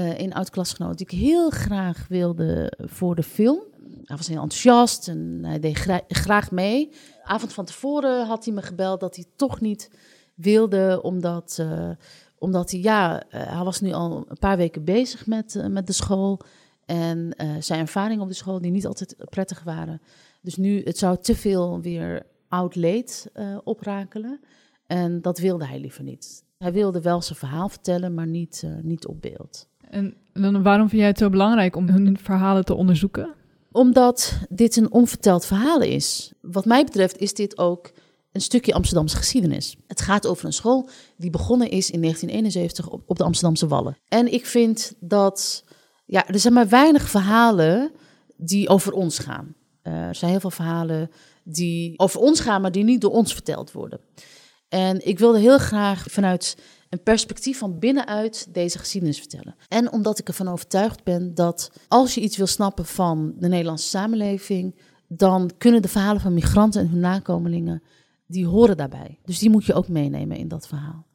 uh, 0.00 0.18
een 0.18 0.34
oud-klasgenoot 0.34 0.98
die 0.98 1.06
ik 1.06 1.18
heel 1.18 1.50
graag 1.50 2.06
wilde 2.08 2.72
voor 2.78 3.14
de 3.14 3.22
film. 3.22 3.60
Hij 4.04 4.16
was 4.16 4.26
heel 4.26 4.42
enthousiast 4.42 5.08
en 5.08 5.40
hij 5.42 5.58
deed 5.58 5.76
gra 5.76 6.00
graag 6.08 6.50
mee. 6.50 6.88
De 6.88 7.24
avond 7.24 7.52
van 7.52 7.64
tevoren 7.64 8.26
had 8.26 8.44
hij 8.44 8.54
me 8.54 8.62
gebeld 8.62 9.00
dat 9.00 9.16
hij 9.16 9.24
toch 9.36 9.60
niet 9.60 9.90
wilde, 10.34 11.00
omdat, 11.02 11.58
uh, 11.60 11.90
omdat 12.38 12.70
hij, 12.70 12.80
ja, 12.80 13.22
uh, 13.22 13.22
hij 13.30 13.64
was 13.64 13.80
nu 13.80 13.92
al 13.92 14.24
een 14.28 14.38
paar 14.38 14.56
weken 14.56 14.84
bezig 14.84 15.26
met, 15.26 15.64
met 15.68 15.86
de 15.86 15.92
school. 15.92 16.40
En 16.86 17.34
zijn 17.58 17.80
ervaringen 17.80 18.22
op 18.22 18.28
de 18.28 18.34
school 18.34 18.60
die 18.60 18.70
niet 18.70 18.86
altijd 18.86 19.16
prettig 19.28 19.62
waren. 19.62 20.00
Dus 20.40 20.56
nu, 20.56 20.82
het 20.82 20.98
zou 20.98 21.16
te 21.20 21.34
veel 21.36 21.80
weer 21.80 22.26
oud 22.48 22.74
leed 22.74 23.30
oprakelen. 23.64 24.40
En 24.86 25.22
dat 25.22 25.38
wilde 25.38 25.66
hij 25.66 25.80
liever 25.80 26.02
niet. 26.02 26.44
Hij 26.58 26.72
wilde 26.72 27.00
wel 27.00 27.22
zijn 27.22 27.38
verhaal 27.38 27.68
vertellen, 27.68 28.14
maar 28.14 28.26
niet, 28.26 28.64
niet 28.82 29.06
op 29.06 29.20
beeld. 29.20 29.69
En 29.90 30.14
dan, 30.32 30.62
waarom 30.62 30.88
vind 30.88 31.00
jij 31.00 31.10
het 31.10 31.18
zo 31.18 31.30
belangrijk 31.30 31.76
om 31.76 31.88
hun 31.88 32.18
verhalen 32.18 32.64
te 32.64 32.74
onderzoeken? 32.74 33.34
Omdat 33.72 34.38
dit 34.48 34.76
een 34.76 34.92
onverteld 34.92 35.46
verhaal 35.46 35.80
is. 35.80 36.32
Wat 36.40 36.64
mij 36.64 36.84
betreft 36.84 37.18
is 37.18 37.34
dit 37.34 37.58
ook 37.58 37.92
een 38.32 38.40
stukje 38.40 38.74
Amsterdamse 38.74 39.16
geschiedenis. 39.16 39.76
Het 39.86 40.00
gaat 40.00 40.26
over 40.26 40.44
een 40.44 40.52
school 40.52 40.88
die 41.16 41.30
begonnen 41.30 41.70
is 41.70 41.90
in 41.90 42.00
1971 42.00 42.88
op, 43.06 43.18
de 43.18 43.24
Amsterdamse 43.24 43.66
Wallen. 43.66 43.96
En 44.08 44.32
ik 44.32 44.46
vind 44.46 44.94
dat, 45.00 45.64
ja, 46.06 46.28
er 46.28 46.38
zijn 46.38 46.52
maar 46.52 46.68
weinig 46.68 47.08
verhalen 47.08 47.92
die 48.36 48.68
over 48.68 48.92
ons 48.92 49.18
gaan. 49.18 49.54
Uh, 49.82 49.92
er 49.92 50.14
zijn 50.14 50.30
heel 50.30 50.40
veel 50.40 50.50
verhalen 50.50 51.10
die 51.44 51.98
over 51.98 52.20
ons 52.20 52.40
gaan, 52.40 52.60
maar 52.60 52.72
die 52.72 52.84
niet 52.84 53.00
door 53.00 53.10
ons 53.10 53.32
verteld 53.32 53.72
worden. 53.72 54.00
En 54.68 55.06
ik 55.06 55.18
wilde 55.18 55.38
heel 55.38 55.58
graag 55.58 56.04
vanuit 56.08 56.56
een 56.90 57.02
perspectief 57.02 57.58
van 57.58 57.78
binnenuit 57.78 58.54
deze 58.54 58.78
geschiedenis 58.78 59.18
vertellen. 59.18 59.56
En 59.68 59.92
omdat 59.92 60.18
ik 60.18 60.28
ervan 60.28 60.48
overtuigd 60.48 61.04
ben 61.04 61.34
dat 61.34 61.72
als 61.88 62.14
je 62.14 62.20
iets 62.20 62.36
wil 62.36 62.46
snappen 62.46 62.86
van 62.86 63.34
de 63.38 63.48
Nederlandse 63.48 63.88
samenleving, 63.88 64.80
dan 65.08 65.50
kunnen 65.58 65.82
de 65.82 65.88
verhalen 65.88 66.20
van 66.20 66.34
migranten 66.34 66.80
en 66.80 66.88
hun 66.88 67.00
nakomelingen, 67.00 67.82
die 68.26 68.46
horen 68.46 68.76
daarbij. 68.76 69.18
Dus 69.24 69.38
die 69.38 69.50
moet 69.50 69.64
je 69.64 69.74
ook 69.74 69.88
meenemen 69.88 70.36
in 70.36 70.48
dat 70.48 70.66
verhaal. 70.66 71.06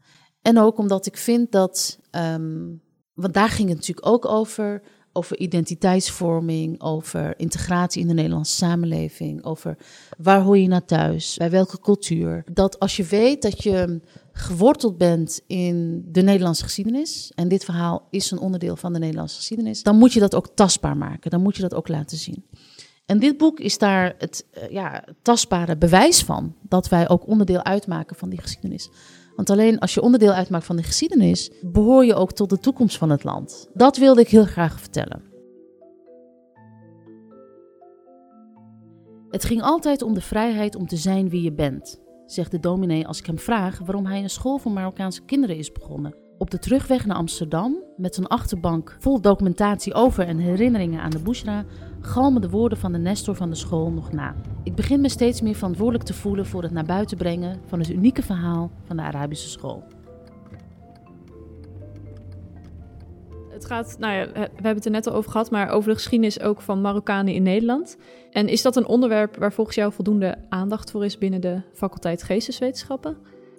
En 0.42 0.60
ook 0.60 0.78
omdat 0.78 1.06
ik 1.06 1.18
vind 1.18 1.52
dat, 1.52 2.00
um, 2.12 2.82
want 3.14 3.34
daar 3.34 3.50
ging 3.50 3.70
het 3.70 3.78
natuurlijk 3.78 4.08
ook 4.08 4.26
over, 4.26 4.82
over 5.16 5.38
identiteitsvorming, 5.38 6.82
over 6.82 7.40
integratie 7.40 8.02
in 8.02 8.08
de 8.08 8.14
Nederlandse 8.14 8.56
samenleving, 8.56 9.44
over 9.44 9.78
waar 10.18 10.42
hoor 10.42 10.58
je 10.58 10.68
naar 10.68 10.86
thuis, 10.86 11.38
bij 11.38 11.50
welke 11.50 11.80
cultuur. 11.80 12.44
Dat 12.52 12.80
als 12.80 12.96
je 12.96 13.04
weet 13.04 13.42
dat 13.42 13.64
je 13.64 14.02
geworteld 14.32 14.98
bent 14.98 15.42
in 15.48 16.06
de 16.12 16.22
Nederlandse 16.22 16.64
geschiedenis, 16.64 17.32
en 17.36 17.48
dit 17.48 17.66
verhaal 17.66 18.08
is 18.10 18.32
een 18.32 18.40
onderdeel 18.40 18.76
van 18.76 18.94
de 18.94 19.00
Nederlandse 19.00 19.36
geschiedenis, 19.36 19.84
dan 19.84 19.98
moet 19.98 20.14
je 20.14 20.20
dat 20.20 20.36
ook 20.36 20.50
tastbaar 20.56 20.98
maken, 20.98 21.32
dan 21.32 21.42
moet 21.42 21.56
je 21.56 21.62
dat 21.62 21.74
ook 21.74 21.88
laten 21.88 22.18
zien. 22.18 22.46
En 23.06 23.20
dit 23.20 23.38
boek 23.38 23.60
is 23.60 23.78
daar 23.78 24.16
het 24.18 24.46
uh, 24.54 24.70
ja, 24.70 25.04
tastbare 25.22 25.78
bewijs 25.78 26.24
van 26.24 26.56
dat 26.62 26.90
wij 26.90 27.10
ook 27.10 27.28
onderdeel 27.28 27.64
uitmaken 27.64 28.16
van 28.16 28.30
die 28.30 28.42
geschiedenis. 28.42 28.90
Want 29.36 29.50
alleen 29.50 29.80
als 29.80 29.94
je 29.94 30.02
onderdeel 30.02 30.32
uitmaakt 30.32 30.66
van 30.66 30.76
de 30.76 30.84
geschiedenis, 30.84 31.52
behoor 31.62 32.06
je 32.06 32.16
ook 32.16 32.32
tot 32.32 32.50
de 32.50 32.60
toekomst 32.60 32.98
van 32.98 33.10
het 33.10 33.24
land. 33.24 33.70
Dat 33.74 33.98
wilde 33.98 34.22
ik 34.22 34.30
heel 34.30 34.46
graag 34.46 34.80
vertellen. 34.80 35.24
Het 39.30 39.44
ging 39.44 39.62
altijd 39.62 40.02
om 40.02 40.14
de 40.14 40.22
vrijheid 40.22 40.76
om 40.76 40.88
te 40.88 40.98
zijn 40.98 41.30
wie 41.30 41.42
je 41.42 41.54
bent, 41.54 42.02
zegt 42.26 42.52
de 42.52 42.60
dominee 42.60 43.08
als 43.08 43.20
ik 43.20 43.26
hem 43.26 43.40
vraag 43.40 43.80
waarom 43.80 44.06
hij 44.06 44.24
een 44.24 44.30
school 44.30 44.58
voor 44.58 44.72
Marokkaanse 44.72 45.26
kinderen 45.26 45.58
is 45.58 45.72
begonnen. 45.72 46.25
Op 46.38 46.52
de 46.52 46.60
terugweg 46.60 47.06
naar 47.06 47.18
Amsterdam, 47.18 47.84
met 47.98 48.16
zijn 48.16 48.28
achterbank 48.28 48.96
vol 49.00 49.22
documentatie 49.22 49.94
over 49.94 50.28
en 50.28 50.38
herinneringen 50.38 51.02
aan 51.02 51.10
de 51.10 51.20
Bushra, 51.20 51.66
galmen 52.02 52.42
de 52.42 52.50
woorden 52.50 52.78
van 52.78 52.92
de 52.92 52.98
Nestor 52.98 53.36
van 53.36 53.50
de 53.50 53.56
school 53.56 53.92
nog 53.92 54.12
na. 54.12 54.36
Ik 54.64 54.76
begin 54.76 55.02
me 55.02 55.10
steeds 55.10 55.42
meer 55.42 55.56
verantwoordelijk 55.56 56.04
te 56.04 56.14
voelen 56.14 56.46
voor 56.46 56.64
het 56.64 56.72
naar 56.72 56.86
buiten 56.86 57.18
brengen 57.18 57.60
van 57.66 57.80
het 57.80 57.90
unieke 57.90 58.22
verhaal 58.22 58.72
van 58.84 58.96
de 58.96 59.02
Arabische 59.02 59.50
school. 59.50 59.84
Het 63.50 63.66
gaat, 63.66 63.96
nou 64.00 64.14
ja, 64.14 64.32
we 64.32 64.40
hebben 64.40 64.76
het 64.76 64.86
er 64.86 64.92
net 64.92 65.08
al 65.08 65.14
over 65.14 65.32
gehad, 65.32 65.52
maar 65.52 65.70
over 65.70 65.90
de 65.90 65.96
geschiedenis 65.96 66.40
ook 66.40 66.62
van 66.62 66.82
Marokkanen 66.82 67.34
in 67.34 67.44
Nederland. 67.44 67.98
En 68.32 68.48
is 68.48 68.62
dat 68.62 68.76
een 68.76 68.88
onderwerp 68.88 69.36
waar 69.36 69.54
volgens 69.54 69.76
jou 69.76 69.94
voldoende 69.94 70.38
aandacht 70.50 70.92
voor 70.92 71.06
is 71.06 71.18
binnen 71.18 71.42
de 71.42 71.62
faculteit 71.74 72.24
Geesteswetenschappen? 72.24 73.18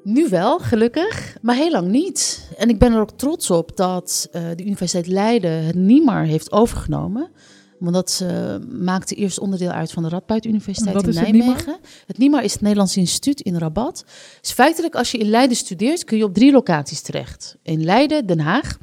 Nu 0.09 0.29
wel, 0.29 0.59
gelukkig, 0.59 1.37
maar 1.43 1.55
heel 1.55 1.71
lang 1.71 1.89
niet. 1.89 2.49
En 2.57 2.69
ik 2.69 2.79
ben 2.79 2.93
er 2.93 3.01
ook 3.01 3.11
trots 3.11 3.51
op 3.51 3.77
dat 3.77 4.29
uh, 4.33 4.43
de 4.57 4.63
Universiteit 4.63 5.07
Leiden 5.07 5.65
het 5.65 5.75
NIMAR 5.75 6.25
heeft 6.25 6.53
overgenomen. 6.53 7.31
Want 7.79 7.95
dat 7.95 8.21
uh, 8.23 8.57
maakte 8.69 9.15
eerst 9.15 9.39
onderdeel 9.39 9.71
uit 9.71 9.93
van 9.93 10.03
de 10.03 10.09
Radboud 10.09 10.45
Universiteit 10.45 11.07
in 11.07 11.15
Nijmegen. 11.15 11.73
Het, 11.73 11.81
het 12.07 12.19
NIMAR 12.19 12.45
is 12.45 12.53
het 12.53 12.61
Nederlands 12.61 12.97
Instituut 12.97 13.41
in 13.41 13.57
Rabat. 13.57 14.05
Dus 14.41 14.53
feitelijk, 14.53 14.95
als 14.95 15.11
je 15.11 15.19
in 15.19 15.29
Leiden 15.29 15.57
studeert, 15.57 16.05
kun 16.05 16.17
je 16.17 16.25
op 16.25 16.35
drie 16.35 16.53
locaties 16.53 17.01
terecht. 17.01 17.57
In 17.63 17.85
Leiden, 17.85 18.27
Den 18.27 18.41
Haag 18.41 18.79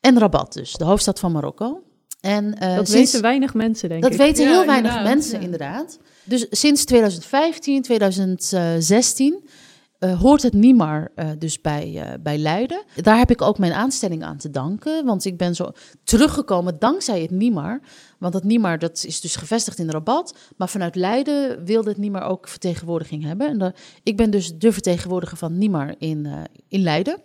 en 0.00 0.18
Rabat 0.18 0.52
dus, 0.52 0.72
de 0.72 0.84
hoofdstad 0.84 1.18
van 1.18 1.32
Marokko. 1.32 1.82
En, 2.20 2.44
uh, 2.44 2.76
dat 2.76 2.88
sinds, 2.88 3.10
weten 3.10 3.22
weinig 3.22 3.54
mensen, 3.54 3.88
denk 3.88 4.02
dat 4.02 4.12
ik. 4.12 4.18
Dat 4.18 4.26
weten 4.26 4.48
heel 4.48 4.66
weinig 4.66 5.02
mensen, 5.02 5.38
ja. 5.38 5.44
inderdaad. 5.44 5.98
Dus 6.24 6.46
sinds 6.50 6.84
2015, 6.84 7.82
2016 7.82 9.42
uh, 10.00 10.20
hoort 10.20 10.42
het 10.42 10.52
NIMAR 10.52 11.10
uh, 11.16 11.30
dus 11.38 11.60
bij, 11.60 11.92
uh, 11.94 12.22
bij 12.22 12.38
Leiden. 12.38 12.84
Daar 12.94 13.18
heb 13.18 13.30
ik 13.30 13.42
ook 13.42 13.58
mijn 13.58 13.72
aanstelling 13.72 14.24
aan 14.24 14.36
te 14.36 14.50
danken, 14.50 15.04
want 15.04 15.24
ik 15.24 15.36
ben 15.36 15.54
zo 15.54 15.72
teruggekomen 16.04 16.78
dankzij 16.78 17.20
het 17.22 17.30
NIMAR. 17.30 17.80
Want 18.18 18.34
het 18.34 18.44
NIMAR 18.44 18.78
dat 18.78 19.04
is 19.04 19.20
dus 19.20 19.36
gevestigd 19.36 19.78
in 19.78 19.90
Rabat, 19.90 20.34
maar 20.56 20.68
vanuit 20.68 20.94
Leiden 20.94 21.64
wilde 21.64 21.88
het 21.88 21.98
NIMAR 21.98 22.22
ook 22.22 22.48
vertegenwoordiging 22.48 23.24
hebben. 23.24 23.60
En 23.60 23.74
ik 24.02 24.16
ben 24.16 24.30
dus 24.30 24.58
de 24.58 24.72
vertegenwoordiger 24.72 25.36
van 25.36 25.58
NIMAR 25.58 25.94
in, 25.98 26.28
in 26.68 26.82
Leiden. 26.82 27.20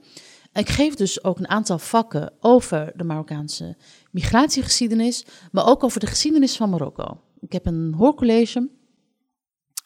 Ik 0.54 0.70
geef 0.70 0.96
dus 0.96 1.24
ook 1.24 1.40
een 1.40 1.50
aantal 1.50 1.80
vakken 1.80 2.34
over 2.40 2.92
de 2.96 3.04
Marokkaanse 3.04 3.76
migratiegeschiedenis, 4.12 5.26
maar 5.52 5.68
ook 5.68 5.84
over 5.84 6.00
de 6.00 6.08
geschiedenis 6.08 6.56
van 6.58 6.70
Marokko. 6.70 7.20
Ik 7.40 7.52
heb 7.52 7.66
een 7.66 7.94
hoorcollege 7.98 8.70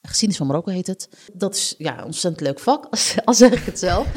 Geschiedenis 0.10 0.38
van 0.38 0.48
Marokko 0.48 0.72
heet 0.72 0.88
het. 0.88 1.10
Dat 1.34 1.56
is 1.56 1.76
ja, 1.78 1.98
een 1.98 2.06
ontzettend 2.06 2.48
leuk 2.48 2.60
vak, 2.60 2.88
als 3.26 3.38
zeg 3.38 3.52
ik 3.52 3.66
het 3.66 3.80
zelf. 3.80 4.08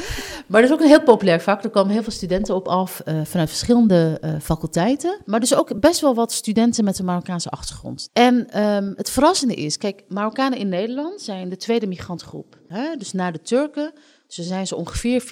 Maar 0.47 0.61
dat 0.61 0.71
is 0.71 0.77
ook 0.77 0.83
een 0.83 0.91
heel 0.91 1.03
populair 1.03 1.41
vak. 1.41 1.65
Er 1.65 1.71
komen 1.71 1.93
heel 1.93 2.03
veel 2.03 2.13
studenten 2.13 2.55
op 2.55 2.69
af 2.69 3.03
uh, 3.05 3.21
vanuit 3.25 3.49
verschillende 3.49 4.19
uh, 4.25 4.35
faculteiten. 4.41 5.21
Maar 5.25 5.41
dus 5.41 5.55
ook 5.55 5.81
best 5.81 6.01
wel 6.01 6.15
wat 6.15 6.33
studenten 6.33 6.85
met 6.85 6.99
een 6.99 7.05
Marokkaanse 7.05 7.51
achtergrond. 7.51 8.09
En 8.13 8.63
um, 8.63 8.93
het 8.97 9.11
verrassende 9.11 9.55
is, 9.55 9.79
kijk, 9.79 10.03
Marokkanen 10.09 10.59
in 10.59 10.69
Nederland 10.69 11.21
zijn 11.21 11.49
de 11.49 11.57
tweede 11.57 11.87
migrantgroep. 11.87 12.59
Hè? 12.69 12.97
Dus 12.97 13.13
na 13.13 13.31
de 13.31 13.41
Turken, 13.41 13.93
dus 14.27 14.47
zijn 14.47 14.67
zo 14.67 14.75
ongeveer 14.75 15.23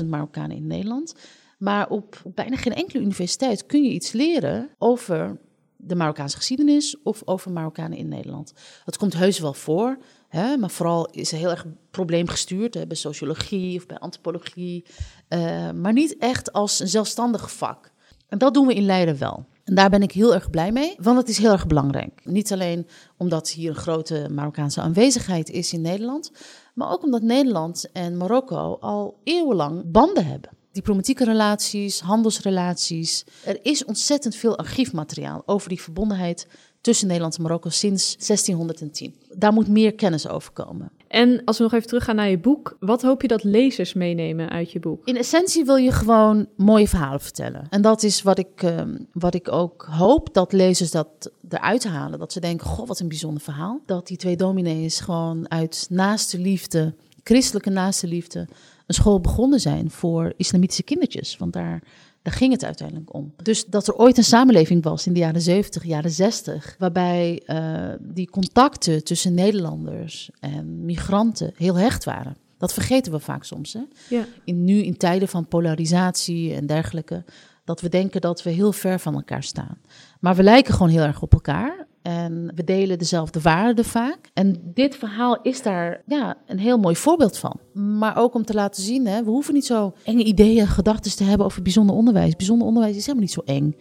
418.000 0.00 0.06
Marokkanen 0.06 0.56
in 0.56 0.66
Nederland. 0.66 1.14
Maar 1.58 1.88
op 1.88 2.22
bijna 2.34 2.56
geen 2.56 2.74
enkele 2.74 3.02
universiteit 3.02 3.66
kun 3.66 3.82
je 3.82 3.90
iets 3.90 4.12
leren 4.12 4.68
over 4.78 5.38
de 5.86 5.94
Marokkaanse 5.94 6.36
geschiedenis 6.36 7.02
of 7.02 7.22
over 7.24 7.50
Marokkanen 7.50 7.98
in 7.98 8.08
Nederland. 8.08 8.52
Dat 8.84 8.96
komt 8.96 9.14
heus 9.14 9.38
wel 9.38 9.54
voor, 9.54 9.98
hè, 10.28 10.56
maar 10.56 10.70
vooral 10.70 11.06
is 11.10 11.30
het 11.30 11.40
heel 11.40 11.50
erg 11.50 11.66
probleemgestuurd 11.90 12.88
bij 12.88 12.96
sociologie 12.96 13.76
of 13.76 13.86
bij 13.86 13.98
antropologie, 13.98 14.84
uh, 15.28 15.70
maar 15.70 15.92
niet 15.92 16.16
echt 16.18 16.52
als 16.52 16.80
een 16.80 16.88
zelfstandig 16.88 17.52
vak. 17.52 17.92
En 18.28 18.38
dat 18.38 18.54
doen 18.54 18.66
we 18.66 18.74
in 18.74 18.86
Leiden 18.86 19.18
wel. 19.18 19.46
En 19.64 19.74
daar 19.74 19.90
ben 19.90 20.02
ik 20.02 20.12
heel 20.12 20.34
erg 20.34 20.50
blij 20.50 20.72
mee, 20.72 20.94
want 21.00 21.18
het 21.18 21.28
is 21.28 21.38
heel 21.38 21.52
erg 21.52 21.66
belangrijk. 21.66 22.20
Niet 22.24 22.52
alleen 22.52 22.86
omdat 23.16 23.50
hier 23.50 23.70
een 23.70 23.76
grote 23.76 24.28
Marokkaanse 24.30 24.80
aanwezigheid 24.80 25.50
is 25.50 25.72
in 25.72 25.80
Nederland, 25.80 26.32
maar 26.74 26.90
ook 26.90 27.02
omdat 27.02 27.22
Nederland 27.22 27.92
en 27.92 28.16
Marokko 28.16 28.76
al 28.80 29.20
eeuwenlang 29.24 29.82
banden 29.90 30.26
hebben 30.26 30.50
diplomatieke 30.74 31.24
relaties, 31.24 32.00
handelsrelaties. 32.00 33.24
Er 33.44 33.58
is 33.62 33.84
ontzettend 33.84 34.36
veel 34.36 34.58
archiefmateriaal 34.58 35.42
over 35.46 35.68
die 35.68 35.80
verbondenheid 35.80 36.46
tussen 36.80 37.06
Nederland 37.06 37.36
en 37.36 37.42
Marokko 37.42 37.68
sinds 37.68 38.16
1610. 38.26 39.14
Daar 39.36 39.52
moet 39.52 39.68
meer 39.68 39.94
kennis 39.94 40.28
over 40.28 40.52
komen. 40.52 40.90
En 41.08 41.42
als 41.44 41.56
we 41.56 41.62
nog 41.62 41.72
even 41.72 41.86
teruggaan 41.86 42.16
naar 42.16 42.28
je 42.28 42.38
boek, 42.38 42.76
wat 42.80 43.02
hoop 43.02 43.22
je 43.22 43.28
dat 43.28 43.44
lezers 43.44 43.92
meenemen 43.92 44.50
uit 44.50 44.72
je 44.72 44.80
boek? 44.80 45.06
In 45.06 45.16
essentie 45.16 45.64
wil 45.64 45.76
je 45.76 45.92
gewoon 45.92 46.48
mooie 46.56 46.88
verhalen 46.88 47.20
vertellen. 47.20 47.66
En 47.70 47.82
dat 47.82 48.02
is 48.02 48.22
wat 48.22 48.38
ik, 48.38 48.62
uh, 48.62 48.80
wat 49.12 49.34
ik 49.34 49.52
ook 49.52 49.86
hoop 49.90 50.34
dat 50.34 50.52
lezers 50.52 50.90
dat 50.90 51.30
eruit 51.48 51.84
halen. 51.84 52.18
Dat 52.18 52.32
ze 52.32 52.40
denken, 52.40 52.66
goh, 52.66 52.86
wat 52.86 53.00
een 53.00 53.08
bijzonder 53.08 53.42
verhaal. 53.42 53.80
Dat 53.86 54.06
die 54.06 54.16
twee 54.16 54.36
dominees 54.36 55.00
gewoon 55.00 55.50
uit 55.50 55.86
naaste 55.90 56.38
liefde, 56.38 56.94
christelijke 57.22 57.70
naaste 57.70 58.06
liefde 58.06 58.48
een 58.86 58.94
school 58.94 59.20
begonnen 59.20 59.60
zijn 59.60 59.90
voor 59.90 60.32
islamitische 60.36 60.82
kindertjes. 60.82 61.36
Want 61.36 61.52
daar, 61.52 61.82
daar 62.22 62.34
ging 62.34 62.52
het 62.52 62.64
uiteindelijk 62.64 63.14
om. 63.14 63.32
Dus 63.42 63.64
dat 63.64 63.88
er 63.88 63.94
ooit 63.94 64.16
een 64.16 64.24
samenleving 64.24 64.84
was 64.84 65.06
in 65.06 65.12
de 65.12 65.18
jaren 65.18 65.40
70, 65.40 65.84
jaren 65.84 66.10
60, 66.10 66.76
waarbij 66.78 67.42
uh, 67.46 67.88
die 68.00 68.30
contacten 68.30 69.04
tussen 69.04 69.34
Nederlanders 69.34 70.30
en 70.40 70.84
migranten 70.84 71.52
heel 71.56 71.74
hecht 71.74 72.04
waren. 72.04 72.36
Dat 72.58 72.72
vergeten 72.72 73.12
we 73.12 73.18
vaak 73.18 73.44
soms. 73.44 73.72
Hè? 73.72 73.80
Ja. 74.08 74.26
In, 74.44 74.64
nu 74.64 74.82
in 74.82 74.96
tijden 74.96 75.28
van 75.28 75.48
polarisatie 75.48 76.54
en 76.54 76.66
dergelijke. 76.66 77.24
Dat 77.64 77.80
we 77.80 77.88
denken 77.88 78.20
dat 78.20 78.42
we 78.42 78.50
heel 78.50 78.72
ver 78.72 79.00
van 79.00 79.14
elkaar 79.14 79.42
staan. 79.42 79.78
Maar 80.20 80.34
we 80.34 80.42
lijken 80.42 80.74
gewoon 80.74 80.88
heel 80.88 81.02
erg 81.02 81.22
op 81.22 81.32
elkaar. 81.32 81.83
En 82.04 82.52
we 82.54 82.64
delen 82.64 82.98
dezelfde 82.98 83.40
waarden 83.40 83.84
vaak. 83.84 84.30
En 84.34 84.60
dit 84.74 84.96
verhaal 84.96 85.38
is 85.42 85.62
daar 85.62 86.02
ja, 86.06 86.36
een 86.46 86.58
heel 86.58 86.78
mooi 86.78 86.96
voorbeeld 86.96 87.38
van. 87.38 87.60
Maar 87.72 88.16
ook 88.16 88.34
om 88.34 88.44
te 88.44 88.54
laten 88.54 88.82
zien, 88.82 89.06
hè, 89.06 89.24
we 89.24 89.30
hoeven 89.30 89.54
niet 89.54 89.66
zo 89.66 89.94
enge 90.04 90.24
ideeën, 90.24 90.66
gedachten 90.66 91.16
te 91.16 91.24
hebben 91.24 91.46
over 91.46 91.62
bijzonder 91.62 91.96
onderwijs. 91.96 92.36
Bijzonder 92.36 92.66
onderwijs 92.66 92.96
is 92.96 93.06
helemaal 93.06 93.26
niet 93.26 93.34
zo 93.34 93.42
eng. 93.44 93.76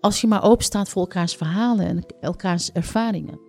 Als 0.00 0.20
je 0.20 0.26
maar 0.26 0.44
open 0.44 0.64
staat 0.64 0.88
voor 0.88 1.02
elkaars 1.02 1.34
verhalen 1.34 1.86
en 1.86 2.06
elkaars 2.20 2.72
ervaringen. 2.72 3.40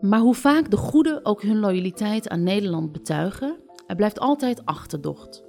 Maar 0.00 0.20
hoe 0.20 0.34
vaak 0.34 0.70
de 0.70 0.76
goeden 0.76 1.24
ook 1.24 1.42
hun 1.42 1.58
loyaliteit 1.58 2.28
aan 2.28 2.42
Nederland 2.42 2.92
betuigen, 2.92 3.56
er 3.86 3.96
blijft 3.96 4.20
altijd 4.20 4.64
achterdocht. 4.64 5.44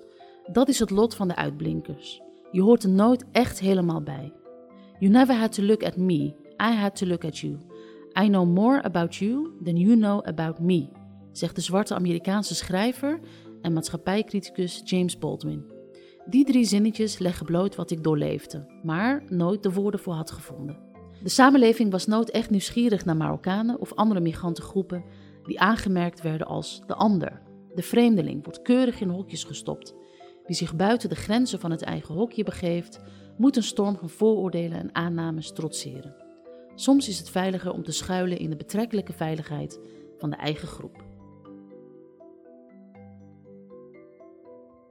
Dat 0.51 0.67
is 0.67 0.79
het 0.79 0.89
lot 0.89 1.15
van 1.15 1.27
de 1.27 1.35
uitblinkers. 1.35 2.21
Je 2.51 2.61
hoort 2.61 2.83
er 2.83 2.89
nooit 2.89 3.25
echt 3.31 3.59
helemaal 3.59 4.01
bij. 4.01 4.33
You 4.99 5.11
never 5.11 5.35
had 5.35 5.51
to 5.53 5.63
look 5.63 5.83
at 5.83 5.97
me, 5.97 6.33
I 6.61 6.75
had 6.75 6.95
to 6.95 7.05
look 7.05 7.25
at 7.25 7.37
you. 7.37 7.57
I 8.21 8.27
know 8.27 8.45
more 8.45 8.81
about 8.81 9.15
you 9.15 9.51
than 9.63 9.75
you 9.75 9.95
know 9.95 10.25
about 10.25 10.59
me, 10.59 10.89
zegt 11.31 11.55
de 11.55 11.61
zwarte 11.61 11.95
Amerikaanse 11.95 12.55
schrijver 12.55 13.19
en 13.61 13.73
maatschappijcriticus 13.73 14.81
James 14.83 15.17
Baldwin. 15.17 15.65
Die 16.25 16.45
drie 16.45 16.65
zinnetjes 16.65 17.19
leggen 17.19 17.45
bloot 17.45 17.75
wat 17.75 17.91
ik 17.91 18.03
doorleefde, 18.03 18.65
maar 18.83 19.23
nooit 19.29 19.63
de 19.63 19.71
woorden 19.71 19.99
voor 19.99 20.13
had 20.13 20.31
gevonden. 20.31 20.77
De 21.23 21.29
samenleving 21.29 21.91
was 21.91 22.07
nooit 22.07 22.31
echt 22.31 22.49
nieuwsgierig 22.49 23.05
naar 23.05 23.17
Marokkanen 23.17 23.79
of 23.79 23.93
andere 23.93 24.19
migrantengroepen 24.19 25.03
die 25.43 25.59
aangemerkt 25.59 26.21
werden 26.21 26.47
als 26.47 26.81
de 26.87 26.95
ander. 26.95 27.41
De 27.75 27.81
vreemdeling 27.81 28.43
wordt 28.43 28.61
keurig 28.61 29.01
in 29.01 29.09
hokjes 29.09 29.43
gestopt 29.43 29.95
wie 30.47 30.55
zich 30.55 30.75
buiten 30.75 31.09
de 31.09 31.15
grenzen 31.15 31.59
van 31.59 31.71
het 31.71 31.81
eigen 31.81 32.15
hokje 32.15 32.43
begeeft, 32.43 32.99
moet 33.37 33.55
een 33.55 33.63
storm 33.63 33.97
van 33.97 34.09
vooroordelen 34.09 34.79
en 34.79 34.95
aannames 34.95 35.51
trotseren. 35.51 36.15
Soms 36.75 37.07
is 37.07 37.17
het 37.17 37.29
veiliger 37.29 37.71
om 37.71 37.83
te 37.83 37.91
schuilen 37.91 38.37
in 38.39 38.49
de 38.49 38.55
betrekkelijke 38.55 39.13
veiligheid 39.13 39.79
van 40.17 40.29
de 40.29 40.35
eigen 40.35 40.67
groep. 40.67 41.05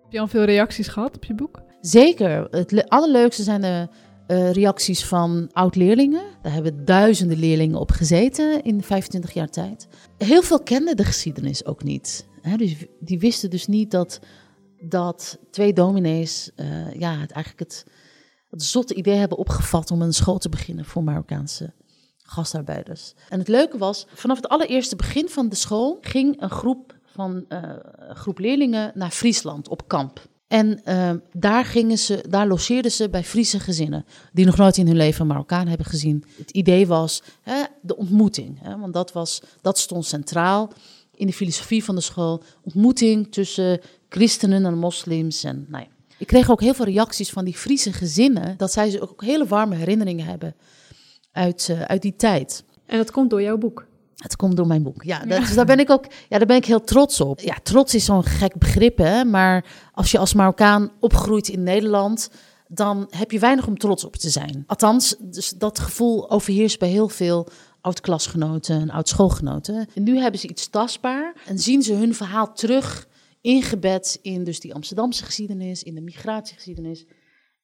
Heb 0.02 0.12
je 0.12 0.20
al 0.20 0.28
veel 0.28 0.44
reacties 0.44 0.88
gehad 0.88 1.16
op 1.16 1.24
je 1.24 1.34
boek? 1.34 1.62
Zeker. 1.80 2.46
Het 2.50 2.88
allerleukste 2.88 3.42
zijn 3.42 3.60
de 3.60 3.88
uh, 4.28 4.50
reacties 4.50 5.04
van 5.04 5.50
oud-leerlingen. 5.52 6.22
Daar 6.42 6.52
hebben 6.52 6.84
duizenden 6.84 7.38
leerlingen 7.38 7.78
op 7.78 7.90
gezeten 7.90 8.62
in 8.62 8.82
25 8.82 9.32
jaar 9.32 9.50
tijd. 9.50 9.88
Heel 10.18 10.42
veel 10.42 10.60
kenden 10.60 10.96
de 10.96 11.04
geschiedenis 11.04 11.64
ook 11.64 11.82
niet. 11.82 12.26
Hè? 12.40 12.56
Dus 12.56 12.74
die 13.00 13.18
wisten 13.18 13.50
dus 13.50 13.66
niet 13.66 13.90
dat, 13.90 14.20
dat 14.80 15.38
twee 15.50 15.72
dominees 15.72 16.50
uh, 16.56 16.94
ja, 16.94 17.18
het, 17.18 17.30
eigenlijk 17.30 17.70
het, 17.70 17.84
zotte 18.50 18.94
idee 18.94 19.16
hebben 19.16 19.38
opgevat 19.38 19.90
om 19.90 20.02
een 20.02 20.12
school 20.12 20.38
te 20.38 20.48
beginnen 20.48 20.84
voor 20.84 21.04
Marokkaanse 21.04 21.72
gastarbeiders. 22.16 23.14
En 23.28 23.38
het 23.38 23.48
leuke 23.48 23.78
was, 23.78 24.06
vanaf 24.14 24.36
het 24.36 24.48
allereerste 24.48 24.96
begin 24.96 25.28
van 25.28 25.48
de 25.48 25.56
school 25.56 25.98
ging 26.00 26.42
een 26.42 26.50
groep 26.50 26.94
van 27.04 27.44
uh, 27.48 27.60
groep 28.08 28.38
leerlingen 28.38 28.92
naar 28.94 29.10
Friesland 29.10 29.68
op 29.68 29.88
kamp. 29.88 30.28
En 30.46 30.80
uh, 30.84 31.10
daar, 31.32 31.64
gingen 31.64 31.98
ze, 31.98 32.24
daar 32.28 32.46
logeerden 32.46 32.92
ze 32.92 33.10
bij 33.10 33.24
Friese 33.24 33.60
gezinnen, 33.60 34.04
die 34.32 34.44
nog 34.44 34.56
nooit 34.56 34.76
in 34.76 34.86
hun 34.86 34.96
leven 34.96 35.26
Marokkaan 35.26 35.66
hebben 35.66 35.86
gezien. 35.86 36.24
Het 36.36 36.50
idee 36.50 36.86
was 36.86 37.22
hè, 37.42 37.62
de 37.82 37.96
ontmoeting, 37.96 38.58
hè, 38.62 38.78
want 38.78 38.92
dat, 38.92 39.12
was, 39.12 39.42
dat 39.60 39.78
stond 39.78 40.06
centraal 40.06 40.72
in 41.14 41.26
de 41.26 41.32
filosofie 41.32 41.84
van 41.84 41.94
de 41.94 42.00
school. 42.00 42.42
Ontmoeting 42.62 43.32
tussen 43.32 43.80
christenen 44.08 44.64
en 44.64 44.78
moslims. 44.78 45.44
En, 45.44 45.66
nou 45.68 45.84
ja. 45.84 45.90
Ik 46.18 46.26
kreeg 46.26 46.50
ook 46.50 46.60
heel 46.60 46.74
veel 46.74 46.84
reacties 46.84 47.30
van 47.30 47.44
die 47.44 47.56
Friese 47.56 47.92
gezinnen, 47.92 48.54
dat 48.56 48.72
zij 48.72 49.00
ook 49.00 49.22
hele 49.22 49.46
warme 49.46 49.74
herinneringen 49.74 50.26
hebben 50.26 50.54
uit, 51.32 51.68
uh, 51.70 51.82
uit 51.82 52.02
die 52.02 52.16
tijd. 52.16 52.64
En 52.86 52.96
dat 52.96 53.10
komt 53.10 53.30
door 53.30 53.42
jouw 53.42 53.58
boek? 53.58 53.86
Het 54.16 54.36
komt 54.36 54.56
door 54.56 54.66
mijn 54.66 54.82
boek. 54.82 55.02
Ja, 55.02 55.24
dat, 55.24 55.40
dus 55.40 55.54
daar 55.54 55.66
ben 55.66 55.78
ik 55.78 55.90
ook 55.90 56.04
ja, 56.28 56.38
daar 56.38 56.46
ben 56.46 56.56
ik 56.56 56.64
heel 56.64 56.84
trots 56.84 57.20
op. 57.20 57.40
Ja, 57.40 57.56
trots 57.62 57.94
is 57.94 58.04
zo'n 58.04 58.24
gek 58.24 58.58
begrip, 58.58 58.98
hè? 58.98 59.24
Maar 59.24 59.64
als 59.92 60.10
je 60.10 60.18
als 60.18 60.34
Marokkaan 60.34 60.90
opgroeit 61.00 61.48
in 61.48 61.62
Nederland, 61.62 62.30
dan 62.68 63.06
heb 63.10 63.30
je 63.30 63.38
weinig 63.38 63.66
om 63.66 63.78
trots 63.78 64.04
op 64.04 64.16
te 64.16 64.30
zijn. 64.30 64.64
Althans, 64.66 65.16
dus 65.18 65.50
dat 65.50 65.78
gevoel 65.78 66.30
overheerst 66.30 66.78
bij 66.78 66.88
heel 66.88 67.08
veel 67.08 67.48
oud-klasgenoten 67.80 68.80
en 68.80 68.90
oud-schoolgenoten. 68.90 69.88
En 69.94 70.02
nu 70.02 70.18
hebben 70.18 70.40
ze 70.40 70.48
iets 70.48 70.68
tastbaar 70.68 71.34
en 71.46 71.58
zien 71.58 71.82
ze 71.82 71.92
hun 71.92 72.14
verhaal 72.14 72.52
terug 72.52 73.06
ingebed 73.46 74.18
in 74.22 74.44
dus 74.44 74.60
die 74.60 74.74
Amsterdamse 74.74 75.24
geschiedenis, 75.24 75.82
in 75.82 75.94
de 75.94 76.00
migratiegeschiedenis. 76.00 77.06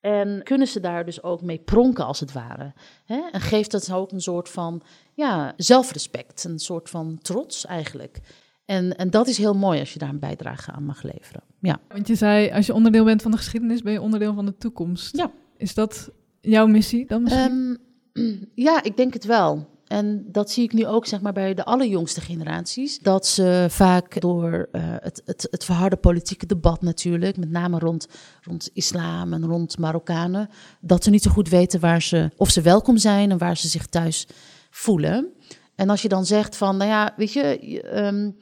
En 0.01 0.43
kunnen 0.43 0.67
ze 0.67 0.81
daar 0.81 1.05
dus 1.05 1.23
ook 1.23 1.43
mee 1.43 1.59
pronken, 1.59 2.07
als 2.07 2.21
het 2.21 2.33
ware. 2.33 2.73
Hè? 3.05 3.21
En 3.33 3.41
geeft 3.41 3.71
dat 3.71 3.93
ook 3.93 4.13
een 4.13 4.21
soort 4.21 4.49
van 4.49 4.83
ja, 5.15 5.55
zelfrespect, 5.57 6.45
een 6.45 6.59
soort 6.59 6.91
van 6.91 7.19
trots 7.23 7.67
eigenlijk. 7.67 8.21
En, 8.65 8.97
en 8.97 9.11
dat 9.11 9.29
is 9.29 9.39
heel 9.39 9.55
mooi 9.55 9.81
als 9.81 9.93
je 9.93 9.99
daar 9.99 10.09
een 10.09 10.19
bijdrage 10.19 10.71
aan 10.73 10.85
mag 10.85 11.03
leveren. 11.03 11.43
Ja. 11.61 11.81
Want 11.89 12.09
je 12.09 12.15
zei, 12.15 12.51
als 12.51 12.67
je 12.67 12.75
onderdeel 12.75 13.05
bent 13.05 13.23
van 13.23 13.31
de 13.31 13.37
geschiedenis, 13.37 13.83
ben 13.83 13.93
je 13.93 14.01
onderdeel 14.01 14.35
van 14.35 14.47
de 14.47 14.57
toekomst. 14.57 15.17
Ja. 15.17 15.31
Is 15.57 15.75
dat 15.75 16.11
jouw 16.41 16.67
missie 16.67 17.07
dan 17.07 17.23
misschien? 17.23 17.79
Um, 18.13 18.49
ja, 18.69 18.83
ik 18.83 18.97
denk 18.97 19.13
het 19.13 19.25
wel. 19.25 19.69
En 19.93 20.25
dat 20.27 20.51
zie 20.51 20.65
ik 20.65 20.73
nu 20.73 20.87
ook 20.87 21.07
zeg 21.07 21.21
maar, 21.21 21.33
bij 21.33 21.55
de 21.55 21.65
allerjongste 21.65 22.21
generaties. 22.21 22.99
Dat 22.99 23.27
ze 23.27 23.67
vaak 23.69 24.21
door 24.21 24.69
uh, 24.73 24.83
het, 24.85 25.23
het, 25.25 25.49
het 25.51 25.65
verharde 25.65 25.97
politieke 25.97 26.47
debat 26.47 26.83
natuurlijk, 26.83 27.37
met 27.37 27.51
name 27.51 27.79
rond, 27.79 28.07
rond 28.43 28.71
islam 28.73 29.33
en 29.33 29.47
rond 29.47 29.79
Marokkanen, 29.79 30.49
dat 30.81 31.05
ze 31.05 31.11
niet 31.11 31.23
zo 31.23 31.31
goed 31.31 31.49
weten 31.49 31.81
waar 31.81 32.03
ze, 32.03 32.31
of 32.37 32.51
ze 32.51 32.61
welkom 32.61 32.97
zijn 32.97 33.31
en 33.31 33.39
waar 33.39 33.57
ze 33.57 33.69
zich 33.69 33.87
thuis 33.87 34.27
voelen. 34.71 35.33
En 35.75 35.91
als 35.91 36.03
je 36.03 36.09
dan 36.09 36.27
zegt 36.27 36.57
van, 36.57 36.77
nou 36.77 36.91
ja, 36.91 37.15
weet 37.17 37.33
je, 37.33 37.59
je, 37.61 38.35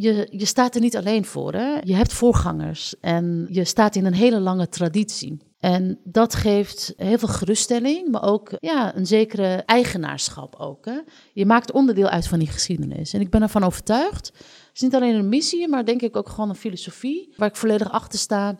je, 0.00 0.28
je, 0.30 0.46
staat 0.46 0.74
er 0.74 0.80
niet 0.80 0.96
alleen 0.96 1.24
voor. 1.24 1.52
Hè? 1.52 1.78
Je 1.82 1.94
hebt 1.94 2.12
voorgangers 2.12 2.94
en 3.00 3.46
je 3.50 3.64
staat 3.64 3.96
in 3.96 4.04
een 4.04 4.14
hele 4.14 4.40
lange 4.40 4.68
traditie. 4.68 5.38
En 5.64 5.98
dat 6.04 6.34
geeft 6.34 6.92
heel 6.96 7.18
veel 7.18 7.28
geruststelling, 7.28 8.10
maar 8.10 8.22
ook 8.22 8.50
ja, 8.60 8.96
een 8.96 9.06
zekere 9.06 9.62
eigenaarschap 9.66 10.56
ook. 10.56 10.84
Hè? 10.84 10.98
Je 11.32 11.46
maakt 11.46 11.72
onderdeel 11.72 12.08
uit 12.08 12.26
van 12.26 12.38
die 12.38 12.48
geschiedenis. 12.48 13.12
En 13.12 13.20
ik 13.20 13.30
ben 13.30 13.42
ervan 13.42 13.64
overtuigd. 13.64 14.26
Het 14.26 14.70
is 14.74 14.80
niet 14.80 14.94
alleen 14.94 15.14
een 15.14 15.28
missie, 15.28 15.68
maar 15.68 15.84
denk 15.84 16.02
ik 16.02 16.16
ook 16.16 16.28
gewoon 16.28 16.48
een 16.48 16.54
filosofie 16.54 17.32
waar 17.36 17.48
ik 17.48 17.56
volledig 17.56 17.90
achter 17.90 18.18
sta. 18.18 18.58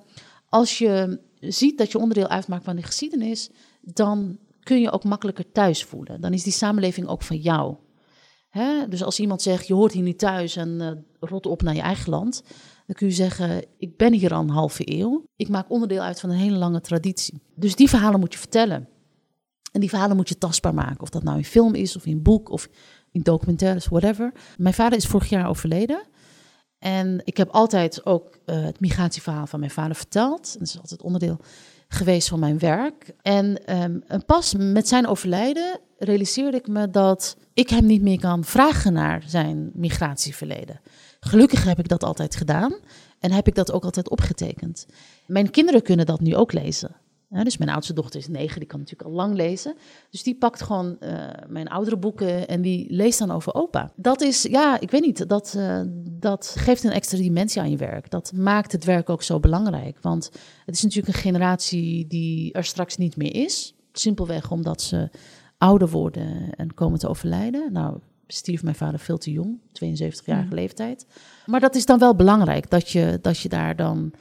Als 0.49 0.79
je 0.79 1.21
ziet 1.41 1.79
dat 1.79 1.93
je 1.93 1.99
onderdeel 1.99 2.29
uitmaakt 2.29 2.65
van 2.65 2.77
die 2.77 2.85
geschiedenis, 2.85 3.51
dan 3.81 4.39
kun 4.63 4.81
je 4.81 4.91
ook 4.91 5.05
makkelijker 5.05 5.53
thuis 5.53 5.85
voelen. 5.85 6.21
Dan 6.21 6.33
is 6.33 6.43
die 6.43 6.53
samenleving 6.53 7.07
ook 7.07 7.23
van 7.23 7.37
jou. 7.37 7.77
Hè? 8.55 8.89
Dus 8.89 9.03
als 9.03 9.21
iemand 9.21 9.43
zegt, 9.43 9.67
je 9.67 9.75
hoort 9.75 9.93
hier 9.93 10.03
niet 10.03 10.19
thuis 10.19 10.57
en 10.57 10.69
uh, 10.69 10.91
rot 11.21 11.47
op 11.47 11.63
naar 11.63 11.75
je 11.75 11.81
eigen 11.81 12.11
land, 12.11 12.43
dan 12.87 12.97
kun 12.97 13.07
je 13.07 13.13
zeggen, 13.13 13.65
ik 13.79 13.97
ben 13.97 14.13
hier 14.13 14.35
al 14.35 14.41
een 14.41 14.49
halve 14.49 14.83
eeuw. 14.99 15.25
Ik 15.37 15.49
maak 15.49 15.71
onderdeel 15.71 16.03
uit 16.03 16.21
van 16.21 16.31
een 16.31 16.37
hele 16.37 16.57
lange 16.57 16.81
traditie. 16.81 17.43
Dus 17.55 17.77
die 17.77 17.89
verhalen 17.89 18.21
moet 18.21 18.33
je 18.33 18.39
vertellen. 18.39 18.89
En 19.73 19.81
die 19.81 19.89
verhalen 19.89 20.17
moet 20.17 20.29
je 20.29 20.39
tastbaar 20.39 20.75
maken. 20.75 21.01
Of 21.01 21.09
dat 21.09 21.23
nou 21.23 21.37
in 21.37 21.45
film 21.45 21.75
is, 21.75 21.97
of 21.97 22.07
in 22.07 22.23
boek, 22.23 22.51
of 22.51 22.69
in 23.11 23.21
documentaires, 23.23 23.87
whatever. 23.87 24.33
Mijn 24.57 24.75
vader 24.75 24.99
is 24.99 25.07
vorig 25.07 25.29
jaar 25.29 25.49
overleden. 25.49 26.03
En 26.79 27.21
ik 27.25 27.37
heb 27.37 27.51
altijd 27.51 28.07
ook 28.07 28.39
uh, 28.47 28.65
het 28.65 28.81
migratieverhaal 28.81 29.47
van 29.47 29.61
mijn 29.61 29.71
vader 29.71 29.97
verteld. 29.97 30.53
Dat 30.59 30.69
is 30.69 30.79
altijd 30.79 31.03
onderdeel 31.03 31.39
geweest 31.89 32.29
van 32.29 32.39
mijn 32.39 32.59
werk. 32.59 33.15
En 33.23 33.77
um, 33.83 34.25
pas 34.27 34.55
met 34.55 34.89
zijn 34.89 35.07
overlijden 35.07 35.81
realiseerde 36.05 36.57
ik 36.57 36.69
me 36.69 36.91
dat 36.91 37.37
ik 37.55 37.69
hem 37.69 37.87
niet 37.87 38.03
meer 38.03 38.21
kan 38.21 38.45
vragen 38.45 38.93
naar 38.93 39.23
zijn 39.27 39.71
migratieverleden. 39.75 40.81
Gelukkig 41.21 41.65
heb 41.65 41.79
ik 41.79 41.89
dat 41.89 42.05
altijd 42.05 42.37
gedaan 42.37 42.75
en 43.19 43.33
heb 43.33 43.47
ik 43.47 43.55
dat 43.55 43.73
ook 43.73 43.85
altijd 43.85 44.11
opgetekend. 44.11 44.87
Mijn 45.27 45.51
kinderen 45.51 45.83
kunnen 45.83 46.07
dat 46.07 46.21
nu 46.21 46.37
ook 46.37 46.53
lezen. 46.53 46.97
dus 47.29 47.57
mijn 47.57 47.71
oudste 47.71 47.93
dochter 47.93 48.21
is 48.21 48.29
negen, 48.29 48.59
die 48.59 48.69
kan 48.69 48.79
natuurlijk 48.79 49.09
al 49.09 49.17
lang 49.17 49.35
lezen. 49.35 49.75
Dus 50.11 50.23
die 50.23 50.37
pakt 50.37 50.63
gewoon 50.63 50.97
uh, 51.01 51.29
mijn 51.49 51.69
oudere 51.69 51.97
boeken 51.97 52.49
en 52.49 52.63
die 52.63 52.87
leest 52.93 53.19
dan 53.19 53.31
over 53.31 53.55
opa. 53.55 53.93
Dat 53.97 54.21
is, 54.21 54.43
ja, 54.43 54.81
ik 54.81 54.91
weet 54.91 55.05
niet, 55.05 55.29
dat, 55.29 55.55
uh, 55.57 55.81
dat 56.11 56.55
geeft 56.59 56.85
een 56.85 56.91
extra 56.91 57.19
dimensie 57.19 57.61
aan 57.61 57.71
je 57.71 57.77
werk. 57.77 58.11
Dat 58.11 58.33
maakt 58.33 58.73
het 58.73 58.85
werk 58.85 59.09
ook 59.11 59.23
zo 59.23 59.41
belangrijk. 59.41 59.99
Want 60.01 60.31
het 60.65 60.75
is 60.75 60.83
natuurlijk 60.83 61.15
een 61.15 61.23
generatie 61.23 62.07
die 62.07 62.53
er 62.53 62.65
straks 62.65 62.97
niet 62.97 63.17
meer 63.17 63.35
is. 63.35 63.75
Simpelweg 63.93 64.51
omdat 64.51 64.83
ze 64.83 65.11
ouder 65.65 65.89
worden 65.89 66.55
en 66.57 66.75
komen 66.75 66.99
te 66.99 67.09
overlijden. 67.09 67.73
Nou, 67.73 67.99
stierf 68.27 68.63
mijn 68.63 68.75
vader 68.75 69.01
veel 69.01 69.19
te 69.19 69.31
jong, 69.31 69.59
72-jarige 69.61 70.47
mm. 70.47 70.55
leeftijd. 70.55 71.07
Maar 71.47 71.61
dat 71.61 71.75
is 71.75 71.87
dan 71.87 71.99
wel 71.99 72.15
belangrijk, 72.15 72.71
dat 72.71 72.91
je, 72.91 73.19
dat 73.23 73.39
je 73.39 73.49
daar 73.49 73.77
dan... 73.77 74.13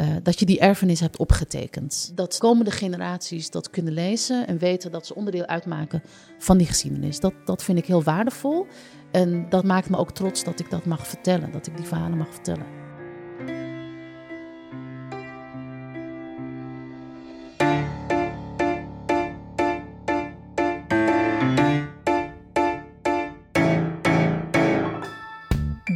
Uh, 0.00 0.06
dat 0.22 0.38
je 0.38 0.46
die 0.46 0.58
erfenis 0.60 1.00
hebt 1.00 1.16
opgetekend. 1.16 2.12
Dat 2.14 2.38
komende 2.38 2.70
generaties 2.70 3.50
dat 3.50 3.70
kunnen 3.70 3.92
lezen 3.92 4.46
en 4.46 4.58
weten 4.58 4.90
dat 4.90 5.06
ze 5.06 5.14
onderdeel 5.14 5.46
uitmaken 5.46 6.02
van 6.38 6.58
die 6.58 6.66
geschiedenis. 6.66 7.20
Dat, 7.20 7.34
dat 7.44 7.62
vind 7.62 7.78
ik 7.78 7.86
heel 7.86 8.02
waardevol. 8.02 8.66
En 9.10 9.46
dat 9.48 9.64
maakt 9.64 9.90
me 9.90 9.96
ook 9.96 10.12
trots 10.12 10.44
dat 10.44 10.60
ik 10.60 10.70
dat 10.70 10.84
mag 10.84 11.06
vertellen, 11.06 11.52
dat 11.52 11.66
ik 11.66 11.76
die 11.76 11.86
verhalen 11.86 12.18
mag 12.18 12.28
vertellen. 12.30 12.66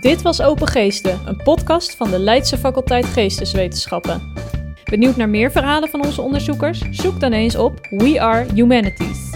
Dit 0.06 0.22
was 0.22 0.42
Open 0.42 0.68
Geesten, 0.68 1.20
een 1.24 1.36
podcast 1.36 1.96
van 1.96 2.10
de 2.10 2.18
Leidse 2.18 2.58
faculteit 2.58 3.04
Geesteswetenschappen. 3.04 4.32
Benieuwd 4.84 5.16
naar 5.16 5.28
meer 5.28 5.50
verhalen 5.50 5.88
van 5.88 6.04
onze 6.04 6.22
onderzoekers? 6.22 6.82
Zoek 6.90 7.20
dan 7.20 7.32
eens 7.32 7.56
op 7.56 7.86
We 7.90 8.20
Are 8.20 8.46
Humanities. 8.54 9.30